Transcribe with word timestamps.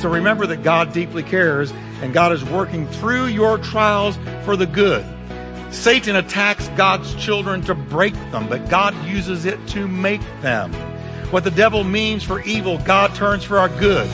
So 0.00 0.10
remember 0.10 0.46
that 0.46 0.62
God 0.62 0.92
deeply 0.92 1.22
cares 1.22 1.72
and 2.02 2.12
God 2.12 2.32
is 2.32 2.44
working 2.44 2.86
through 2.88 3.26
your 3.26 3.58
trials 3.58 4.18
for 4.44 4.56
the 4.56 4.66
good. 4.66 5.04
Satan 5.72 6.16
attacks 6.16 6.68
God's 6.76 7.14
children 7.16 7.62
to 7.62 7.74
break 7.74 8.14
them, 8.30 8.48
but 8.48 8.68
God 8.68 8.94
uses 9.06 9.44
it 9.44 9.66
to 9.68 9.88
make 9.88 10.20
them. 10.42 10.72
What 11.30 11.44
the 11.44 11.50
devil 11.50 11.82
means 11.82 12.22
for 12.22 12.40
evil, 12.42 12.78
God 12.78 13.14
turns 13.14 13.42
for 13.42 13.58
our 13.58 13.68
good. 13.68 14.06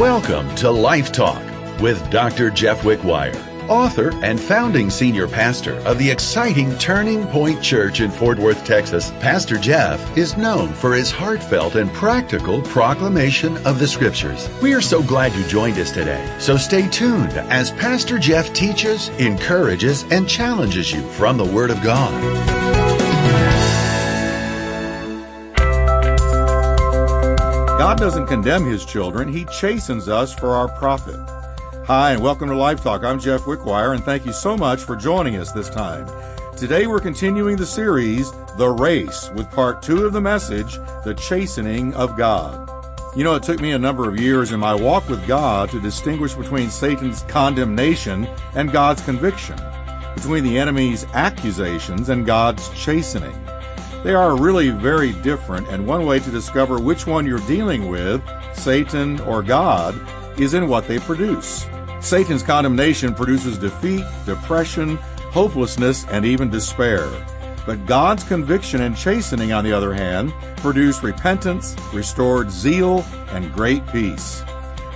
Welcome 0.00 0.54
to 0.56 0.70
Life 0.70 1.12
Talk 1.12 1.42
with 1.80 2.10
Dr. 2.10 2.50
Jeff 2.50 2.80
Wickwire, 2.80 3.36
author 3.70 4.12
and 4.22 4.38
founding 4.38 4.90
senior 4.90 5.28
pastor 5.28 5.76
of 5.86 5.96
the 5.96 6.10
exciting 6.10 6.76
Turning 6.78 7.26
Point 7.28 7.62
Church 7.62 8.00
in 8.00 8.10
Fort 8.10 8.38
Worth, 8.38 8.64
Texas. 8.64 9.12
Pastor 9.20 9.56
Jeff 9.56 10.18
is 10.18 10.36
known 10.36 10.72
for 10.72 10.92
his 10.92 11.10
heartfelt 11.10 11.76
and 11.76 11.90
practical 11.94 12.60
proclamation 12.62 13.56
of 13.66 13.78
the 13.78 13.86
scriptures. 13.86 14.50
We 14.60 14.74
are 14.74 14.80
so 14.80 15.02
glad 15.02 15.32
you 15.34 15.44
joined 15.44 15.78
us 15.78 15.92
today. 15.92 16.36
So 16.38 16.56
stay 16.56 16.88
tuned 16.88 17.32
as 17.32 17.70
Pastor 17.70 18.18
Jeff 18.18 18.52
teaches, 18.52 19.08
encourages, 19.20 20.02
and 20.10 20.28
challenges 20.28 20.92
you 20.92 21.08
from 21.10 21.38
the 21.38 21.44
Word 21.44 21.70
of 21.70 21.80
God. 21.80 22.10
God 27.78 27.98
doesn't 27.98 28.26
condemn 28.26 28.64
his 28.66 28.84
children, 28.84 29.32
he 29.32 29.46
chastens 29.46 30.08
us 30.08 30.34
for 30.34 30.50
our 30.50 30.68
profit. 30.68 31.39
Hi, 31.90 32.12
and 32.12 32.22
welcome 32.22 32.48
to 32.48 32.54
Life 32.54 32.84
Talk. 32.84 33.02
I'm 33.02 33.18
Jeff 33.18 33.40
Wickwire, 33.46 33.96
and 33.96 34.04
thank 34.04 34.24
you 34.24 34.32
so 34.32 34.56
much 34.56 34.84
for 34.84 34.94
joining 34.94 35.34
us 35.34 35.50
this 35.50 35.68
time. 35.68 36.08
Today 36.56 36.86
we're 36.86 37.00
continuing 37.00 37.56
the 37.56 37.66
series, 37.66 38.30
The 38.56 38.68
Race, 38.68 39.28
with 39.34 39.50
part 39.50 39.82
two 39.82 40.06
of 40.06 40.12
the 40.12 40.20
message, 40.20 40.74
The 41.04 41.16
Chastening 41.18 41.92
of 41.94 42.16
God. 42.16 42.70
You 43.16 43.24
know, 43.24 43.34
it 43.34 43.42
took 43.42 43.58
me 43.58 43.72
a 43.72 43.78
number 43.78 44.08
of 44.08 44.20
years 44.20 44.52
in 44.52 44.60
my 44.60 44.72
walk 44.72 45.08
with 45.08 45.26
God 45.26 45.68
to 45.70 45.80
distinguish 45.80 46.34
between 46.34 46.70
Satan's 46.70 47.22
condemnation 47.22 48.28
and 48.54 48.70
God's 48.70 49.02
conviction, 49.02 49.58
between 50.14 50.44
the 50.44 50.60
enemy's 50.60 51.04
accusations 51.06 52.08
and 52.08 52.24
God's 52.24 52.68
chastening. 52.68 53.34
They 54.04 54.14
are 54.14 54.36
really 54.36 54.70
very 54.70 55.12
different, 55.24 55.66
and 55.70 55.88
one 55.88 56.06
way 56.06 56.20
to 56.20 56.30
discover 56.30 56.78
which 56.78 57.08
one 57.08 57.26
you're 57.26 57.40
dealing 57.48 57.88
with, 57.88 58.22
Satan 58.54 59.18
or 59.22 59.42
God, 59.42 60.00
is 60.40 60.54
in 60.54 60.68
what 60.68 60.86
they 60.86 61.00
produce. 61.00 61.66
Satan's 62.00 62.42
condemnation 62.42 63.14
produces 63.14 63.58
defeat, 63.58 64.04
depression, 64.26 64.96
hopelessness, 65.32 66.06
and 66.06 66.24
even 66.24 66.50
despair. 66.50 67.08
But 67.66 67.86
God's 67.86 68.24
conviction 68.24 68.80
and 68.80 68.96
chastening, 68.96 69.52
on 69.52 69.64
the 69.64 69.72
other 69.72 69.92
hand, 69.92 70.32
produce 70.56 71.02
repentance, 71.02 71.76
restored 71.92 72.50
zeal, 72.50 73.04
and 73.28 73.52
great 73.52 73.86
peace. 73.88 74.42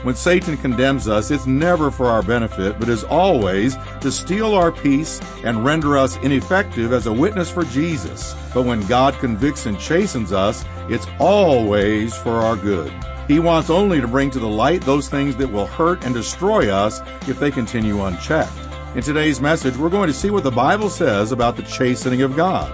When 0.02 0.14
Satan 0.14 0.56
condemns 0.58 1.08
us, 1.08 1.30
it's 1.30 1.46
never 1.46 1.90
for 1.90 2.06
our 2.06 2.22
benefit, 2.22 2.78
but 2.78 2.90
is 2.90 3.04
always 3.04 3.76
to 4.00 4.12
steal 4.12 4.54
our 4.54 4.70
peace 4.70 5.18
and 5.44 5.64
render 5.64 5.96
us 5.96 6.16
ineffective 6.18 6.92
as 6.92 7.06
a 7.06 7.12
witness 7.12 7.50
for 7.50 7.64
Jesus. 7.64 8.34
But 8.52 8.64
when 8.64 8.84
God 8.86 9.14
convicts 9.14 9.64
and 9.66 9.78
chastens 9.78 10.32
us, 10.32 10.64
it's 10.90 11.06
always 11.18 12.14
for 12.14 12.32
our 12.32 12.56
good. 12.56 12.92
He 13.26 13.38
wants 13.38 13.70
only 13.70 14.00
to 14.00 14.08
bring 14.08 14.30
to 14.32 14.38
the 14.38 14.46
light 14.46 14.82
those 14.82 15.08
things 15.08 15.36
that 15.36 15.50
will 15.50 15.66
hurt 15.66 16.04
and 16.04 16.14
destroy 16.14 16.70
us 16.70 17.00
if 17.26 17.38
they 17.40 17.50
continue 17.50 18.04
unchecked. 18.04 18.52
In 18.94 19.02
today's 19.02 19.40
message, 19.40 19.76
we're 19.76 19.88
going 19.88 20.08
to 20.08 20.14
see 20.14 20.30
what 20.30 20.44
the 20.44 20.50
Bible 20.50 20.90
says 20.90 21.32
about 21.32 21.56
the 21.56 21.62
chastening 21.62 22.20
of 22.20 22.36
God, 22.36 22.70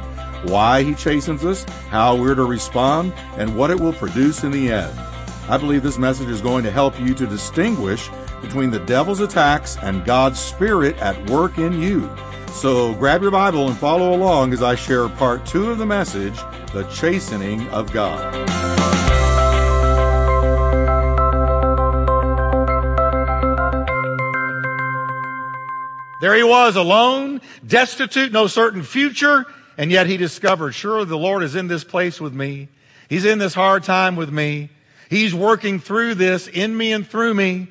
why 0.51 0.83
He 0.83 0.95
chastens 0.95 1.45
us, 1.45 1.63
how 1.89 2.17
we're 2.17 2.35
to 2.35 2.45
respond, 2.45 3.13
and 3.37 3.57
what 3.57 3.71
it 3.71 3.79
will 3.79 3.93
produce 3.93 4.43
in 4.43 4.51
the 4.51 4.73
end. 4.73 4.99
I 5.49 5.57
believe 5.57 5.85
this 5.85 5.99
message 5.99 6.29
is 6.29 6.41
going 6.41 6.65
to 6.65 6.71
help 6.71 6.99
you 7.01 7.15
to 7.15 7.27
distinguish 7.27 8.11
between 8.43 8.71
the 8.71 8.81
devil's 8.81 9.21
attacks 9.21 9.77
and 9.79 10.05
God's 10.05 10.41
Spirit 10.41 10.97
at 10.99 11.31
work 11.31 11.59
in 11.59 11.81
you. 11.81 12.11
So 12.53 12.95
grab 12.95 13.23
your 13.23 13.31
Bible 13.31 13.69
and 13.69 13.79
follow 13.79 14.15
along 14.15 14.53
as 14.53 14.63
I 14.63 14.75
share 14.75 15.09
part 15.09 15.47
two 15.47 15.71
of 15.71 15.79
the 15.79 15.87
message, 15.87 16.37
The 16.73 16.89
Chastening 16.93 17.69
of 17.69 17.93
God. 17.93 18.60
There 26.21 26.35
he 26.35 26.43
was, 26.43 26.77
alone, 26.77 27.41
destitute, 27.67 28.31
no 28.31 28.47
certain 28.47 28.83
future, 28.83 29.47
and 29.79 29.91
yet 29.91 30.07
he 30.07 30.17
discovered, 30.17 30.73
surely 30.73 31.07
the 31.07 31.17
Lord 31.17 31.43
is 31.43 31.55
in 31.55 31.67
this 31.67 31.85
place 31.85 32.21
with 32.21 32.35
me. 32.35 32.69
He's 33.09 33.25
in 33.25 33.39
this 33.39 33.55
hard 33.55 33.85
time 33.85 34.17
with 34.17 34.31
me. 34.31 34.69
He's 35.09 35.35
working 35.35 35.81
through 35.81 36.15
this 36.15 36.47
in 36.47 36.77
me 36.77 36.93
and 36.93 37.07
through 37.07 37.35
me. 37.35 37.69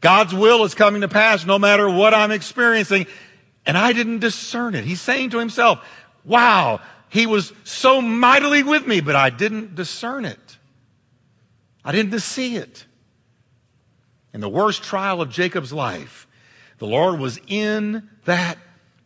God's 0.00 0.34
will 0.34 0.64
is 0.64 0.74
coming 0.74 1.02
to 1.02 1.08
pass 1.08 1.46
no 1.46 1.58
matter 1.58 1.88
what 1.88 2.12
I'm 2.12 2.32
experiencing. 2.32 3.06
And 3.64 3.78
I 3.78 3.92
didn't 3.92 4.18
discern 4.18 4.74
it. 4.74 4.84
He's 4.84 5.00
saying 5.00 5.30
to 5.30 5.38
himself, 5.38 5.86
wow, 6.24 6.80
he 7.08 7.26
was 7.26 7.52
so 7.62 8.02
mightily 8.02 8.64
with 8.64 8.86
me, 8.86 9.00
but 9.00 9.14
I 9.14 9.30
didn't 9.30 9.76
discern 9.76 10.24
it. 10.24 10.58
I 11.84 11.92
didn't 11.92 12.18
see 12.18 12.56
it. 12.56 12.84
In 14.34 14.40
the 14.40 14.48
worst 14.48 14.82
trial 14.82 15.22
of 15.22 15.30
Jacob's 15.30 15.72
life, 15.72 16.26
the 16.82 16.88
Lord 16.88 17.20
was 17.20 17.38
in 17.46 18.10
that 18.24 18.58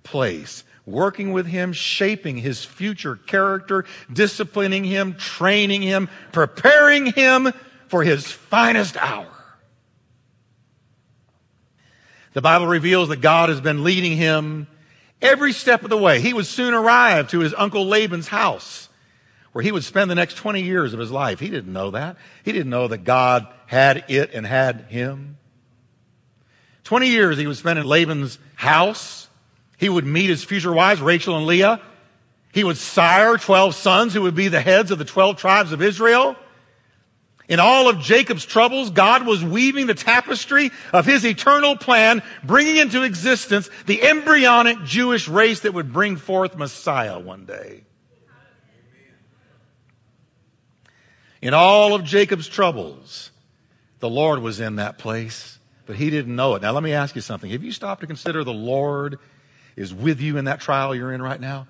place, 0.02 0.64
working 0.86 1.34
with 1.34 1.46
him, 1.46 1.74
shaping 1.74 2.38
his 2.38 2.64
future 2.64 3.16
character, 3.16 3.84
disciplining 4.10 4.82
him, 4.82 5.14
training 5.16 5.82
him, 5.82 6.08
preparing 6.32 7.04
him 7.04 7.52
for 7.88 8.02
his 8.02 8.32
finest 8.32 8.96
hour. 8.96 9.28
The 12.32 12.40
Bible 12.40 12.66
reveals 12.66 13.10
that 13.10 13.20
God 13.20 13.50
has 13.50 13.60
been 13.60 13.84
leading 13.84 14.16
him 14.16 14.68
every 15.20 15.52
step 15.52 15.82
of 15.82 15.90
the 15.90 15.98
way. 15.98 16.22
He 16.22 16.32
would 16.32 16.46
soon 16.46 16.72
arrive 16.72 17.28
to 17.32 17.40
his 17.40 17.52
uncle 17.52 17.84
Laban's 17.84 18.28
house 18.28 18.88
where 19.52 19.62
he 19.62 19.70
would 19.70 19.84
spend 19.84 20.10
the 20.10 20.14
next 20.14 20.36
20 20.36 20.62
years 20.62 20.94
of 20.94 20.98
his 20.98 21.10
life. 21.10 21.40
He 21.40 21.50
didn't 21.50 21.74
know 21.74 21.90
that. 21.90 22.16
He 22.42 22.52
didn't 22.52 22.70
know 22.70 22.88
that 22.88 23.04
God 23.04 23.46
had 23.66 24.06
it 24.08 24.32
and 24.32 24.46
had 24.46 24.86
him. 24.88 25.36
20 26.86 27.08
years 27.08 27.36
he 27.36 27.48
would 27.48 27.56
spend 27.56 27.80
in 27.80 27.84
Laban's 27.84 28.38
house. 28.54 29.28
He 29.76 29.88
would 29.88 30.06
meet 30.06 30.30
his 30.30 30.44
future 30.44 30.72
wives, 30.72 31.00
Rachel 31.00 31.36
and 31.36 31.44
Leah. 31.44 31.80
He 32.52 32.62
would 32.62 32.76
sire 32.76 33.36
12 33.36 33.74
sons 33.74 34.14
who 34.14 34.22
would 34.22 34.36
be 34.36 34.46
the 34.46 34.60
heads 34.60 34.92
of 34.92 34.98
the 34.98 35.04
12 35.04 35.36
tribes 35.36 35.72
of 35.72 35.82
Israel. 35.82 36.36
In 37.48 37.58
all 37.58 37.88
of 37.88 37.98
Jacob's 37.98 38.44
troubles, 38.44 38.90
God 38.90 39.26
was 39.26 39.44
weaving 39.44 39.88
the 39.88 39.94
tapestry 39.94 40.70
of 40.92 41.04
his 41.04 41.26
eternal 41.26 41.76
plan, 41.76 42.22
bringing 42.44 42.76
into 42.76 43.02
existence 43.02 43.68
the 43.86 44.02
embryonic 44.04 44.84
Jewish 44.84 45.26
race 45.26 45.60
that 45.60 45.74
would 45.74 45.92
bring 45.92 46.16
forth 46.16 46.56
Messiah 46.56 47.18
one 47.18 47.46
day. 47.46 47.82
In 51.42 51.52
all 51.52 51.94
of 51.94 52.04
Jacob's 52.04 52.46
troubles, 52.46 53.32
the 53.98 54.08
Lord 54.08 54.40
was 54.40 54.60
in 54.60 54.76
that 54.76 54.98
place, 54.98 55.55
but 55.86 55.96
he 55.96 56.10
didn't 56.10 56.34
know 56.34 56.54
it. 56.54 56.62
Now 56.62 56.72
let 56.72 56.82
me 56.82 56.92
ask 56.92 57.14
you 57.14 57.20
something. 57.20 57.50
Have 57.50 57.62
you 57.62 57.72
stopped 57.72 58.02
to 58.02 58.06
consider 58.06 58.44
the 58.44 58.52
Lord 58.52 59.18
is 59.76 59.94
with 59.94 60.20
you 60.20 60.36
in 60.36 60.46
that 60.46 60.60
trial 60.60 60.94
you're 60.94 61.12
in 61.12 61.22
right 61.22 61.40
now? 61.40 61.68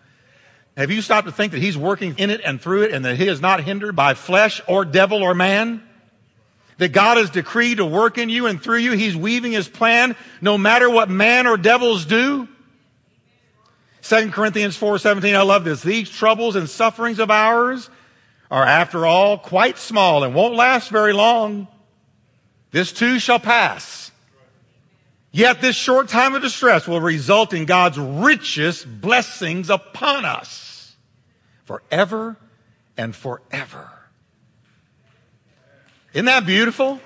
Have 0.77 0.91
you 0.91 1.00
stopped 1.00 1.27
to 1.27 1.32
think 1.32 1.53
that 1.53 1.60
He's 1.60 1.77
working 1.77 2.15
in 2.19 2.31
it 2.31 2.41
and 2.44 2.60
through 2.60 2.82
it 2.82 2.93
and 2.93 3.05
that 3.05 3.16
He 3.16 3.28
is 3.28 3.41
not 3.41 3.62
hindered 3.62 3.97
by 3.97 4.15
flesh 4.15 4.60
or 4.66 4.84
devil 4.84 5.22
or 5.22 5.34
man? 5.34 5.82
That 6.78 6.93
God 6.93 7.16
has 7.16 7.31
decreed 7.31 7.78
to 7.78 7.87
work 7.87 8.19
in 8.19 8.28
you 8.28 8.47
and 8.47 8.62
through 8.62 8.78
you. 8.78 8.93
He's 8.93 9.16
weaving 9.16 9.53
His 9.53 9.69
plan 9.69 10.16
no 10.41 10.59
matter 10.59 10.91
what 10.91 11.08
man 11.08 11.46
or 11.46 11.56
devils 11.56 12.05
do. 12.05 12.49
2 14.02 14.31
Corinthians 14.31 14.76
4:17 14.79 15.35
I 15.35 15.43
love 15.43 15.64
this. 15.64 15.82
These 15.82 16.11
troubles 16.11 16.55
and 16.55 16.69
sufferings 16.69 17.19
of 17.19 17.31
ours 17.31 17.88
are 18.50 18.64
after 18.64 19.06
all 19.06 19.38
quite 19.38 19.79
small 19.79 20.23
and 20.23 20.35
won't 20.35 20.55
last 20.55 20.91
very 20.91 21.12
long. 21.12 21.67
This 22.70 22.93
too 22.93 23.19
shall 23.19 23.41
pass. 23.41 24.06
Yet 25.37 25.61
this 25.61 25.77
short 25.77 26.09
time 26.09 26.35
of 26.35 26.41
distress 26.41 26.88
will 26.88 27.03
result 27.03 27.53
in 27.53 27.67
God's 27.67 27.99
richest 27.99 29.03
blessings 29.03 29.69
upon 29.69 30.25
us 30.25 30.97
forever 31.65 32.38
and 32.97 33.15
forever. 33.15 33.91
Isn't 36.15 36.25
that 36.25 36.47
beautiful? 36.47 37.03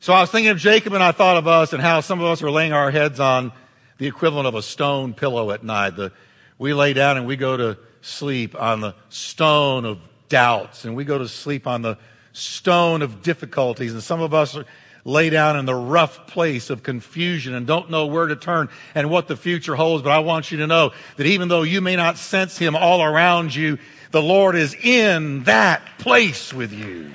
So 0.00 0.12
I 0.12 0.22
was 0.22 0.32
thinking 0.32 0.50
of 0.50 0.58
Jacob 0.58 0.92
and 0.92 1.04
I 1.04 1.12
thought 1.12 1.36
of 1.36 1.46
us 1.46 1.72
and 1.72 1.80
how 1.80 2.00
some 2.00 2.18
of 2.18 2.26
us 2.26 2.42
are 2.42 2.50
laying 2.50 2.72
our 2.72 2.90
heads 2.90 3.20
on 3.20 3.52
the 3.98 4.08
equivalent 4.08 4.48
of 4.48 4.56
a 4.56 4.62
stone 4.62 5.14
pillow 5.14 5.52
at 5.52 5.62
night. 5.62 5.90
The, 5.90 6.10
we 6.58 6.74
lay 6.74 6.94
down 6.94 7.16
and 7.16 7.28
we 7.28 7.36
go 7.36 7.56
to 7.56 7.78
sleep 8.00 8.60
on 8.60 8.80
the 8.80 8.96
stone 9.08 9.84
of 9.84 10.00
doubts 10.28 10.84
and 10.84 10.96
we 10.96 11.04
go 11.04 11.16
to 11.16 11.28
sleep 11.28 11.68
on 11.68 11.82
the 11.82 11.96
stone 12.38 13.02
of 13.02 13.22
difficulties. 13.22 13.92
And 13.92 14.02
some 14.02 14.20
of 14.20 14.32
us 14.32 14.56
lay 15.04 15.30
down 15.30 15.56
in 15.56 15.64
the 15.64 15.74
rough 15.74 16.26
place 16.26 16.70
of 16.70 16.82
confusion 16.82 17.54
and 17.54 17.66
don't 17.66 17.90
know 17.90 18.06
where 18.06 18.26
to 18.26 18.36
turn 18.36 18.68
and 18.94 19.10
what 19.10 19.28
the 19.28 19.36
future 19.36 19.74
holds. 19.74 20.02
But 20.02 20.12
I 20.12 20.18
want 20.20 20.50
you 20.50 20.58
to 20.58 20.66
know 20.66 20.92
that 21.16 21.26
even 21.26 21.48
though 21.48 21.62
you 21.62 21.80
may 21.80 21.96
not 21.96 22.18
sense 22.18 22.58
Him 22.58 22.76
all 22.76 23.02
around 23.02 23.54
you, 23.54 23.78
the 24.10 24.22
Lord 24.22 24.54
is 24.56 24.74
in 24.74 25.44
that 25.44 25.82
place 25.98 26.52
with 26.52 26.72
you. 26.72 27.12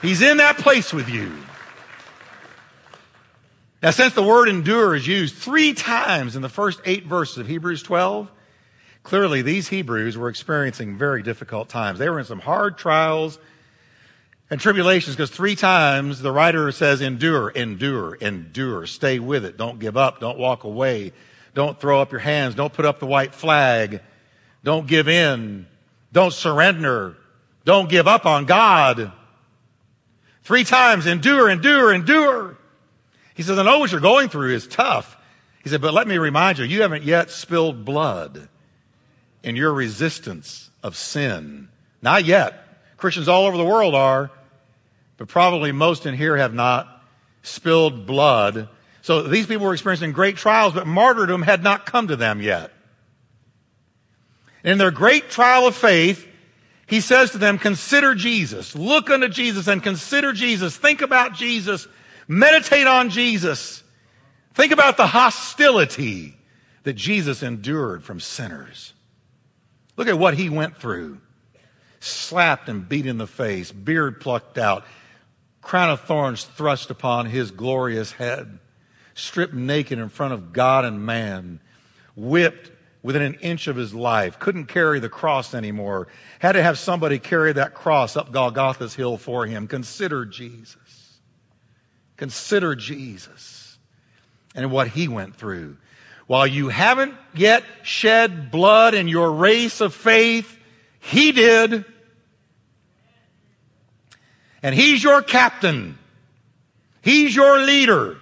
He's 0.00 0.22
in 0.22 0.38
that 0.38 0.58
place 0.58 0.92
with 0.92 1.08
you. 1.08 1.32
Now, 3.82 3.90
since 3.90 4.14
the 4.14 4.22
word 4.22 4.48
endure 4.48 4.94
is 4.94 5.06
used 5.06 5.34
three 5.34 5.74
times 5.74 6.36
in 6.36 6.42
the 6.42 6.48
first 6.48 6.80
eight 6.84 7.04
verses 7.04 7.38
of 7.38 7.48
Hebrews 7.48 7.82
12, 7.82 8.30
clearly 9.02 9.42
these 9.42 9.68
Hebrews 9.68 10.16
were 10.16 10.28
experiencing 10.28 10.96
very 10.96 11.22
difficult 11.22 11.68
times. 11.68 11.98
They 11.98 12.08
were 12.08 12.20
in 12.20 12.24
some 12.24 12.38
hard 12.38 12.78
trials 12.78 13.38
and 14.52 14.60
tribulations 14.60 15.16
because 15.16 15.30
three 15.30 15.56
times 15.56 16.20
the 16.20 16.30
writer 16.30 16.70
says 16.72 17.00
endure, 17.00 17.48
endure, 17.48 18.14
endure. 18.16 18.84
Stay 18.84 19.18
with 19.18 19.46
it. 19.46 19.56
Don't 19.56 19.78
give 19.78 19.96
up. 19.96 20.20
Don't 20.20 20.36
walk 20.36 20.64
away. 20.64 21.12
Don't 21.54 21.80
throw 21.80 22.02
up 22.02 22.12
your 22.12 22.20
hands. 22.20 22.54
Don't 22.54 22.70
put 22.70 22.84
up 22.84 22.98
the 22.98 23.06
white 23.06 23.34
flag. 23.34 24.02
Don't 24.62 24.86
give 24.86 25.08
in. 25.08 25.66
Don't 26.12 26.34
surrender. 26.34 27.16
Don't 27.64 27.88
give 27.88 28.06
up 28.06 28.26
on 28.26 28.44
God. 28.44 29.12
Three 30.42 30.64
times 30.64 31.06
endure, 31.06 31.48
endure, 31.48 31.90
endure. 31.90 32.58
He 33.32 33.42
says, 33.42 33.58
I 33.58 33.62
know 33.62 33.78
what 33.78 33.90
you're 33.90 34.02
going 34.02 34.28
through 34.28 34.52
is 34.52 34.66
tough. 34.66 35.16
He 35.64 35.70
said, 35.70 35.80
but 35.80 35.94
let 35.94 36.06
me 36.06 36.18
remind 36.18 36.58
you, 36.58 36.66
you 36.66 36.82
haven't 36.82 37.04
yet 37.04 37.30
spilled 37.30 37.86
blood 37.86 38.50
in 39.42 39.56
your 39.56 39.72
resistance 39.72 40.68
of 40.82 40.94
sin. 40.94 41.70
Not 42.02 42.26
yet. 42.26 42.58
Christians 42.98 43.28
all 43.28 43.46
over 43.46 43.56
the 43.56 43.64
world 43.64 43.94
are, 43.94 44.30
but 45.22 45.28
probably 45.28 45.70
most 45.70 46.04
in 46.04 46.16
here 46.16 46.36
have 46.36 46.52
not 46.52 47.00
spilled 47.44 48.06
blood. 48.06 48.68
So 49.02 49.22
these 49.22 49.46
people 49.46 49.66
were 49.66 49.72
experiencing 49.72 50.10
great 50.10 50.36
trials, 50.36 50.72
but 50.72 50.84
martyrdom 50.84 51.42
had 51.42 51.62
not 51.62 51.86
come 51.86 52.08
to 52.08 52.16
them 52.16 52.42
yet. 52.42 52.72
In 54.64 54.78
their 54.78 54.90
great 54.90 55.30
trial 55.30 55.68
of 55.68 55.76
faith, 55.76 56.26
he 56.88 57.00
says 57.00 57.30
to 57.30 57.38
them, 57.38 57.56
consider 57.56 58.16
Jesus. 58.16 58.74
Look 58.74 59.10
unto 59.10 59.28
Jesus 59.28 59.68
and 59.68 59.80
consider 59.80 60.32
Jesus. 60.32 60.76
Think 60.76 61.02
about 61.02 61.34
Jesus. 61.34 61.86
Meditate 62.26 62.88
on 62.88 63.08
Jesus. 63.08 63.84
Think 64.54 64.72
about 64.72 64.96
the 64.96 65.06
hostility 65.06 66.34
that 66.82 66.94
Jesus 66.94 67.44
endured 67.44 68.02
from 68.02 68.18
sinners. 68.18 68.92
Look 69.96 70.08
at 70.08 70.18
what 70.18 70.34
he 70.34 70.48
went 70.48 70.78
through. 70.78 71.20
Slapped 72.00 72.68
and 72.68 72.88
beat 72.88 73.06
in 73.06 73.18
the 73.18 73.28
face, 73.28 73.70
beard 73.70 74.20
plucked 74.20 74.58
out, 74.58 74.84
crown 75.62 75.90
of 75.90 76.02
thorns 76.02 76.44
thrust 76.44 76.90
upon 76.90 77.26
his 77.26 77.50
glorious 77.50 78.12
head, 78.12 78.58
stripped 79.14 79.54
naked 79.54 79.98
in 79.98 80.08
front 80.08 80.34
of 80.34 80.52
God 80.52 80.84
and 80.84 81.06
man, 81.06 81.60
whipped 82.14 82.70
within 83.02 83.22
an 83.22 83.34
inch 83.34 83.66
of 83.66 83.76
his 83.76 83.94
life, 83.94 84.38
couldn't 84.38 84.66
carry 84.66 85.00
the 85.00 85.08
cross 85.08 85.54
anymore, 85.54 86.08
had 86.38 86.52
to 86.52 86.62
have 86.62 86.78
somebody 86.78 87.18
carry 87.18 87.52
that 87.52 87.74
cross 87.74 88.16
up 88.16 88.30
Golgotha's 88.30 88.94
hill 88.94 89.16
for 89.16 89.46
him. 89.46 89.66
Consider 89.66 90.24
Jesus. 90.24 90.76
Consider 92.16 92.76
Jesus 92.76 93.78
and 94.54 94.70
what 94.70 94.88
he 94.88 95.08
went 95.08 95.34
through. 95.34 95.76
While 96.26 96.46
you 96.46 96.68
haven't 96.68 97.14
yet 97.34 97.64
shed 97.82 98.50
blood 98.50 98.94
in 98.94 99.08
your 99.08 99.32
race 99.32 99.80
of 99.80 99.94
faith, 99.94 100.56
he 101.00 101.32
did. 101.32 101.84
And 104.62 104.74
he's 104.74 105.02
your 105.02 105.22
captain. 105.22 105.98
He's 107.02 107.34
your 107.34 107.58
leader. 107.58 108.16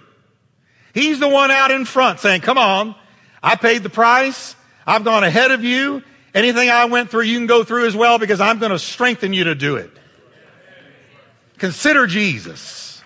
He's 0.93 1.19
the 1.19 1.29
one 1.29 1.51
out 1.51 1.71
in 1.71 1.85
front 1.85 2.19
saying, 2.19 2.41
come 2.41 2.57
on, 2.57 2.95
I 3.41 3.55
paid 3.55 3.83
the 3.83 3.89
price. 3.89 4.55
I've 4.85 5.03
gone 5.03 5.23
ahead 5.23 5.51
of 5.51 5.63
you. 5.63 6.03
Anything 6.33 6.69
I 6.69 6.85
went 6.85 7.11
through, 7.11 7.23
you 7.23 7.37
can 7.37 7.47
go 7.47 7.63
through 7.63 7.87
as 7.87 7.95
well 7.95 8.17
because 8.17 8.41
I'm 8.41 8.59
going 8.59 8.71
to 8.71 8.79
strengthen 8.79 9.33
you 9.33 9.45
to 9.45 9.55
do 9.55 9.75
it. 9.75 9.91
Consider 11.57 12.07
Jesus. 12.07 13.03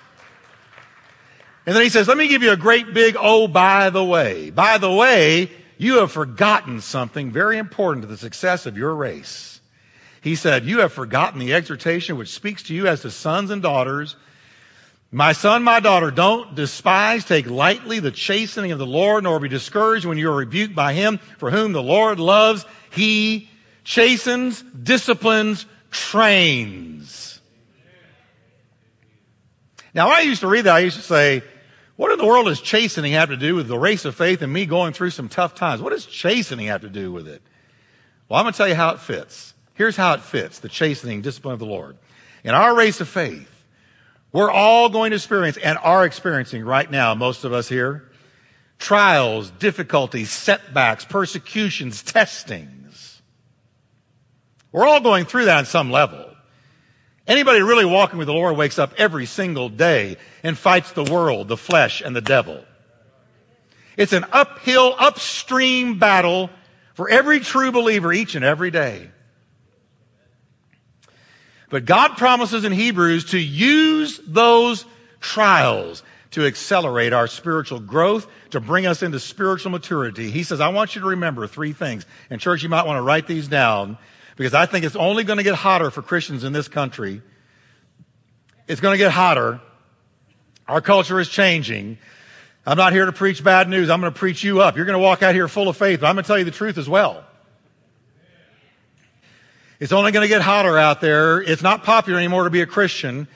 And 1.65 1.75
then 1.75 1.83
he 1.83 1.89
says, 1.89 2.07
let 2.07 2.17
me 2.17 2.27
give 2.27 2.43
you 2.43 2.51
a 2.51 2.57
great 2.57 2.93
big, 2.93 3.17
oh, 3.19 3.47
by 3.47 3.89
the 3.89 4.03
way. 4.03 4.51
By 4.51 4.77
the 4.77 4.91
way, 4.91 5.51
you 5.77 5.99
have 5.99 6.11
forgotten 6.11 6.79
something 6.79 7.31
very 7.31 7.57
important 7.57 8.03
to 8.03 8.07
the 8.07 8.17
success 8.17 8.65
of 8.65 8.77
your 8.77 8.95
race. 8.95 9.54
He 10.25 10.35
said, 10.35 10.65
you 10.65 10.79
have 10.79 10.91
forgotten 10.91 11.39
the 11.39 11.53
exhortation 11.53 12.17
which 12.17 12.33
speaks 12.33 12.63
to 12.63 12.75
you 12.75 12.87
as 12.87 13.03
to 13.03 13.11
sons 13.11 13.49
and 13.49 13.61
daughters 13.61 14.17
my 15.15 15.31
son, 15.31 15.63
my 15.63 15.79
daughter, 15.79 16.11
don't 16.11 16.55
despise, 16.55 17.23
take 17.23 17.49
lightly 17.49 17.99
the 17.99 18.11
chastening 18.11 18.73
of 18.73 18.79
the 18.79 18.85
Lord, 18.85 19.23
nor 19.23 19.39
be 19.39 19.47
discouraged 19.47 20.05
when 20.05 20.17
you 20.17 20.29
are 20.29 20.35
rebuked 20.35 20.75
by 20.75 20.91
him, 20.91 21.19
for 21.37 21.51
whom 21.51 21.71
the 21.71 21.81
Lord 21.81 22.19
loves. 22.19 22.65
He 22.91 23.49
chastens, 23.85 24.61
disciplines, 24.61 25.65
trains. 25.89 27.39
Now, 29.93 30.09
I 30.09 30.19
used 30.19 30.41
to 30.41 30.47
read 30.47 30.65
that, 30.65 30.75
I 30.75 30.79
used 30.79 30.97
to 30.97 31.01
say, 31.01 31.43
what 31.95 32.11
in 32.11 32.17
the 32.17 32.25
world 32.25 32.47
does 32.47 32.59
chastening 32.59 33.13
have 33.13 33.29
to 33.29 33.37
do 33.37 33.55
with 33.55 33.69
the 33.69 33.79
race 33.79 34.03
of 34.03 34.15
faith 34.15 34.41
and 34.41 34.51
me 34.51 34.65
going 34.65 34.91
through 34.91 35.11
some 35.11 35.29
tough 35.29 35.55
times? 35.55 35.81
What 35.81 35.91
does 35.91 36.05
chastening 36.05 36.67
have 36.67 36.81
to 36.81 36.89
do 36.89 37.13
with 37.13 37.29
it? 37.29 37.41
Well, 38.27 38.37
I'm 38.37 38.43
going 38.43 38.51
to 38.51 38.57
tell 38.57 38.67
you 38.67 38.75
how 38.75 38.89
it 38.89 38.99
fits. 38.99 39.53
Here's 39.75 39.95
how 39.95 40.13
it 40.13 40.21
fits, 40.21 40.59
the 40.59 40.69
chastening 40.69 41.21
discipline 41.21 41.53
of 41.53 41.59
the 41.59 41.65
Lord. 41.65 41.97
In 42.43 42.51
our 42.53 42.75
race 42.75 43.01
of 43.01 43.07
faith, 43.07 43.51
we're 44.31 44.51
all 44.51 44.89
going 44.89 45.11
to 45.11 45.15
experience 45.15 45.57
and 45.57 45.77
are 45.77 46.05
experiencing 46.05 46.65
right 46.65 46.89
now, 46.89 47.13
most 47.13 47.43
of 47.43 47.53
us 47.53 47.69
here, 47.69 48.09
trials, 48.79 49.51
difficulties, 49.51 50.29
setbacks, 50.31 51.05
persecutions, 51.05 52.03
testings. 52.03 53.21
We're 54.71 54.85
all 54.85 55.01
going 55.01 55.25
through 55.25 55.45
that 55.45 55.59
on 55.59 55.65
some 55.65 55.91
level. 55.91 56.31
Anybody 57.27 57.61
really 57.61 57.85
walking 57.85 58.17
with 58.17 58.27
the 58.27 58.33
Lord 58.33 58.55
wakes 58.55 58.77
up 58.77 58.93
every 58.97 59.25
single 59.25 59.69
day 59.69 60.17
and 60.43 60.57
fights 60.57 60.91
the 60.91 61.03
world, 61.03 61.47
the 61.47 61.57
flesh, 61.57 62.01
and 62.01 62.15
the 62.15 62.21
devil. 62.21 62.63
It's 63.97 64.13
an 64.13 64.25
uphill, 64.31 64.95
upstream 64.97 65.97
battle 65.97 66.49
for 66.93 67.09
every 67.09 67.39
true 67.39 67.71
believer 67.71 68.13
each 68.13 68.35
and 68.35 68.45
every 68.45 68.69
day. 68.69 69.09
But 71.69 71.85
God 71.85 72.17
promises 72.17 72.63
in 72.63 72.71
Hebrews 72.71 73.31
to 73.31 73.39
use 73.39 74.19
those 74.25 74.85
trials 75.19 76.03
to 76.35 76.45
accelerate 76.45 77.13
our 77.13 77.27
spiritual 77.27 77.79
growth, 77.79 78.27
to 78.49 78.59
bring 78.59 78.85
us 78.85 79.01
into 79.01 79.19
spiritual 79.21 79.71
maturity. 79.71 80.29
He 80.29 80.43
says, 80.43 80.59
I 80.59 80.67
want 80.67 80.93
you 80.93 80.99
to 80.99 81.07
remember 81.07 81.47
three 81.47 81.71
things. 81.71 82.05
And 82.29 82.41
church, 82.41 82.61
you 82.61 82.67
might 82.67 82.85
want 82.85 82.97
to 82.97 83.01
write 83.01 83.25
these 83.25 83.47
down 83.47 83.97
because 84.35 84.53
I 84.53 84.65
think 84.65 84.83
it's 84.83 84.97
only 84.97 85.23
going 85.23 85.37
to 85.37 85.43
get 85.43 85.55
hotter 85.55 85.89
for 85.89 86.01
Christians 86.01 86.43
in 86.43 86.51
this 86.51 86.67
country. 86.67 87.21
It's 88.67 88.81
going 88.81 88.93
to 88.93 88.97
get 88.97 89.11
hotter. 89.11 89.61
Our 90.67 90.81
culture 90.81 91.21
is 91.21 91.29
changing. 91.29 91.99
I'm 92.65 92.77
not 92.77 92.91
here 92.91 93.05
to 93.05 93.13
preach 93.13 93.41
bad 93.41 93.69
news. 93.69 93.89
I'm 93.89 94.01
going 94.01 94.11
to 94.11 94.19
preach 94.19 94.43
you 94.43 94.59
up. 94.59 94.75
You're 94.75 94.85
going 94.85 94.99
to 94.99 95.03
walk 95.03 95.23
out 95.23 95.35
here 95.35 95.47
full 95.47 95.69
of 95.69 95.77
faith, 95.77 96.01
but 96.01 96.07
I'm 96.07 96.15
going 96.15 96.23
to 96.23 96.27
tell 96.27 96.37
you 96.37 96.43
the 96.43 96.51
truth 96.51 96.77
as 96.77 96.89
well. 96.89 97.23
It's 99.79 99.91
only 99.91 100.11
going 100.11 100.23
to 100.23 100.29
get 100.29 100.41
hotter 100.41 100.77
out 100.77 101.01
there. 101.01 101.41
It's 101.41 101.61
not 101.61 101.83
popular 101.83 102.17
anymore 102.17 102.45
to 102.45 102.49
be 102.49 102.61
a 102.61 102.65
Christian. 102.65 103.27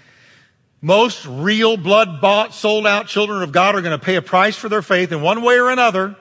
Most 0.82 1.26
real 1.26 1.76
blood 1.76 2.22
bought, 2.22 2.54
sold 2.54 2.88
out 2.88 3.08
children 3.08 3.42
of 3.42 3.52
God 3.52 3.76
are 3.76 3.82
going 3.82 3.98
to 3.98 4.04
pay 4.04 4.16
a 4.16 4.22
price 4.22 4.56
for 4.56 4.70
their 4.70 4.82
faith 4.82 5.12
in 5.12 5.22
one 5.22 5.42
way 5.42 5.58
or 5.60 5.70
another. 5.70 6.16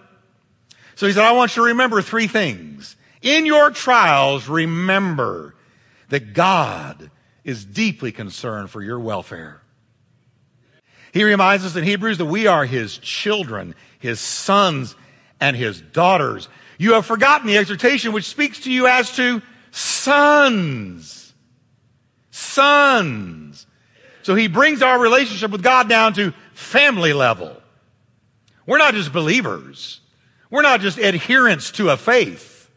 So 0.97 1.07
he 1.07 1.13
said, 1.13 1.23
I 1.23 1.33
want 1.33 1.57
you 1.57 1.63
to 1.63 1.69
remember 1.69 2.03
three 2.03 2.27
things. 2.27 2.97
In 3.23 3.47
your 3.47 3.71
trials, 3.71 4.49
remember 4.49 5.55
that 6.09 6.33
God 6.33 7.11
is 7.45 7.65
deeply 7.65 8.11
concerned 8.11 8.71
for 8.71 8.83
your 8.83 8.99
welfare. 8.99 9.63
He 11.13 11.23
reminds 11.23 11.65
us 11.65 11.77
in 11.77 11.85
Hebrews 11.85 12.19
that 12.19 12.27
we 12.27 12.49
are 12.49 12.67
his 12.67 12.99
children, 12.99 13.77
his 13.99 14.21
sons, 14.21 14.97
and 15.41 15.57
his 15.57 15.81
daughters. 15.81 16.49
You 16.79 16.95
have 16.95 17.07
forgotten 17.07 17.47
the 17.47 17.57
exhortation 17.57 18.13
which 18.13 18.29
speaks 18.29 18.61
to 18.61 18.73
you 18.73 18.89
as 18.89 19.15
to 19.17 19.41
sons. 19.71 21.35
Sons. 22.31 23.67
So 24.23 24.35
he 24.35 24.49
brings 24.49 24.83
our 24.83 24.99
relationship 24.99 25.51
with 25.51 25.63
God 25.63 25.89
down 25.89 26.13
to 26.15 26.33
family 26.53 27.13
level. 27.13 27.57
We're 28.67 28.79
not 28.79 28.95
just 28.95 29.13
believers. 29.13 30.01
We're 30.51 30.63
not 30.63 30.81
just 30.81 30.99
adherents 30.99 31.71
to 31.73 31.91
a 31.91 31.97
faith. 31.97 32.71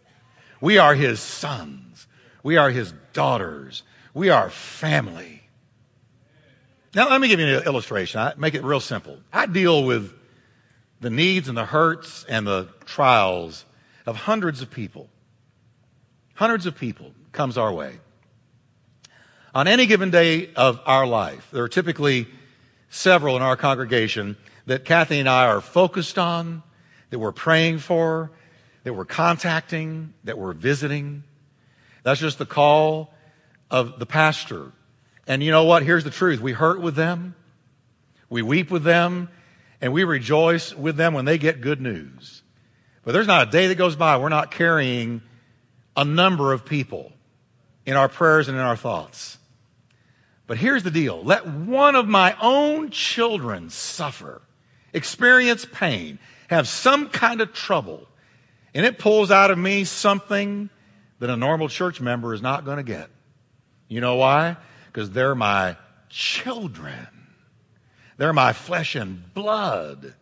We 0.61 0.77
are 0.77 0.95
his 0.95 1.19
sons. 1.19 2.07
We 2.43 2.57
are 2.57 2.69
his 2.69 2.93
daughters. 3.13 3.83
We 4.13 4.29
are 4.29 4.49
family. 4.49 5.43
Now, 6.93 7.09
let 7.09 7.21
me 7.21 7.27
give 7.27 7.39
you 7.39 7.57
an 7.57 7.63
illustration. 7.63 8.19
I 8.19 8.33
make 8.37 8.53
it 8.53 8.63
real 8.63 8.81
simple. 8.81 9.17
I 9.31 9.45
deal 9.45 9.83
with 9.83 10.13
the 10.99 11.09
needs 11.09 11.47
and 11.47 11.57
the 11.57 11.65
hurts 11.65 12.25
and 12.27 12.45
the 12.45 12.67
trials 12.85 13.65
of 14.05 14.15
hundreds 14.15 14.61
of 14.61 14.69
people. 14.69 15.09
Hundreds 16.41 16.65
of 16.65 16.75
people 16.75 17.11
comes 17.33 17.55
our 17.55 17.71
way. 17.71 17.99
On 19.53 19.67
any 19.67 19.85
given 19.85 20.09
day 20.09 20.51
of 20.55 20.81
our 20.87 21.05
life, 21.05 21.47
there 21.51 21.61
are 21.61 21.69
typically 21.69 22.25
several 22.89 23.35
in 23.35 23.43
our 23.43 23.55
congregation 23.55 24.35
that 24.65 24.83
Kathy 24.83 25.19
and 25.19 25.29
I 25.29 25.45
are 25.45 25.61
focused 25.61 26.17
on, 26.17 26.63
that 27.11 27.19
we're 27.19 27.31
praying 27.31 27.77
for, 27.77 28.31
that 28.83 28.93
we're 28.95 29.05
contacting, 29.05 30.15
that 30.23 30.39
we're 30.39 30.53
visiting. 30.53 31.21
That's 32.01 32.19
just 32.19 32.39
the 32.39 32.47
call 32.47 33.13
of 33.69 33.99
the 33.99 34.07
pastor. 34.07 34.71
And 35.27 35.43
you 35.43 35.51
know 35.51 35.65
what? 35.65 35.83
Here's 35.83 36.05
the 36.05 36.09
truth. 36.09 36.41
We 36.41 36.53
hurt 36.53 36.81
with 36.81 36.95
them. 36.95 37.35
We 38.31 38.41
weep 38.41 38.71
with 38.71 38.83
them 38.83 39.29
and 39.79 39.93
we 39.93 40.05
rejoice 40.05 40.73
with 40.73 40.97
them 40.97 41.13
when 41.13 41.25
they 41.25 41.37
get 41.37 41.61
good 41.61 41.81
news. 41.81 42.41
But 43.05 43.11
there's 43.11 43.27
not 43.27 43.47
a 43.47 43.51
day 43.51 43.67
that 43.67 43.75
goes 43.75 43.95
by 43.95 44.17
we're 44.17 44.29
not 44.29 44.49
carrying 44.49 45.21
a 45.95 46.05
number 46.05 46.53
of 46.53 46.65
people 46.65 47.11
in 47.85 47.95
our 47.95 48.09
prayers 48.09 48.47
and 48.47 48.57
in 48.57 48.63
our 48.63 48.77
thoughts. 48.77 49.37
But 50.47 50.57
here's 50.57 50.83
the 50.83 50.91
deal. 50.91 51.23
Let 51.23 51.47
one 51.47 51.95
of 51.95 52.07
my 52.07 52.35
own 52.41 52.89
children 52.89 53.69
suffer, 53.69 54.41
experience 54.93 55.65
pain, 55.65 56.19
have 56.49 56.67
some 56.67 57.09
kind 57.09 57.41
of 57.41 57.53
trouble, 57.53 58.07
and 58.73 58.85
it 58.85 58.99
pulls 58.99 59.31
out 59.31 59.51
of 59.51 59.57
me 59.57 59.85
something 59.85 60.69
that 61.19 61.29
a 61.29 61.37
normal 61.37 61.69
church 61.69 62.01
member 62.01 62.33
is 62.33 62.41
not 62.41 62.65
going 62.65 62.77
to 62.77 62.83
get. 62.83 63.09
You 63.87 64.01
know 64.01 64.15
why? 64.15 64.57
Because 64.87 65.11
they're 65.11 65.35
my 65.35 65.77
children. 66.09 67.07
They're 68.17 68.33
my 68.33 68.53
flesh 68.53 68.95
and 68.95 69.33
blood. 69.33 70.13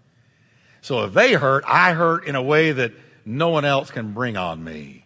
So 0.81 1.05
if 1.05 1.13
they 1.13 1.33
hurt, 1.33 1.63
I 1.67 1.93
hurt 1.93 2.25
in 2.25 2.35
a 2.35 2.41
way 2.41 2.71
that 2.71 2.93
no 3.25 3.49
one 3.49 3.65
else 3.65 3.91
can 3.91 4.13
bring 4.13 4.37
on 4.37 4.63
me. 4.63 4.98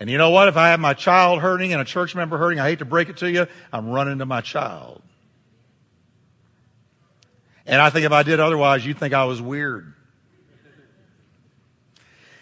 And 0.00 0.08
you 0.08 0.16
know 0.16 0.30
what? 0.30 0.48
If 0.48 0.56
I 0.56 0.70
have 0.70 0.80
my 0.80 0.94
child 0.94 1.40
hurting 1.40 1.74
and 1.74 1.80
a 1.80 1.84
church 1.84 2.14
member 2.14 2.38
hurting, 2.38 2.58
I 2.58 2.68
hate 2.68 2.78
to 2.78 2.86
break 2.86 3.10
it 3.10 3.18
to 3.18 3.30
you, 3.30 3.46
I'm 3.70 3.90
running 3.90 4.18
to 4.18 4.26
my 4.26 4.40
child. 4.40 5.02
And 7.66 7.80
I 7.80 7.90
think 7.90 8.06
if 8.06 8.12
I 8.12 8.22
did 8.22 8.40
otherwise, 8.40 8.84
you'd 8.84 8.98
think 8.98 9.12
I 9.12 9.24
was 9.24 9.42
weird. 9.42 9.92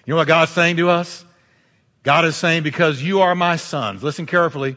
You 0.07 0.13
know 0.13 0.17
what 0.17 0.29
God's 0.29 0.53
saying 0.53 0.77
to 0.77 0.89
us? 0.89 1.25
God 2.05 2.25
is 2.25 2.37
saying, 2.37 2.63
because 2.63 3.03
you 3.03 3.21
are 3.21 3.35
my 3.35 3.57
sons, 3.57 4.03
listen 4.03 4.25
carefully, 4.25 4.77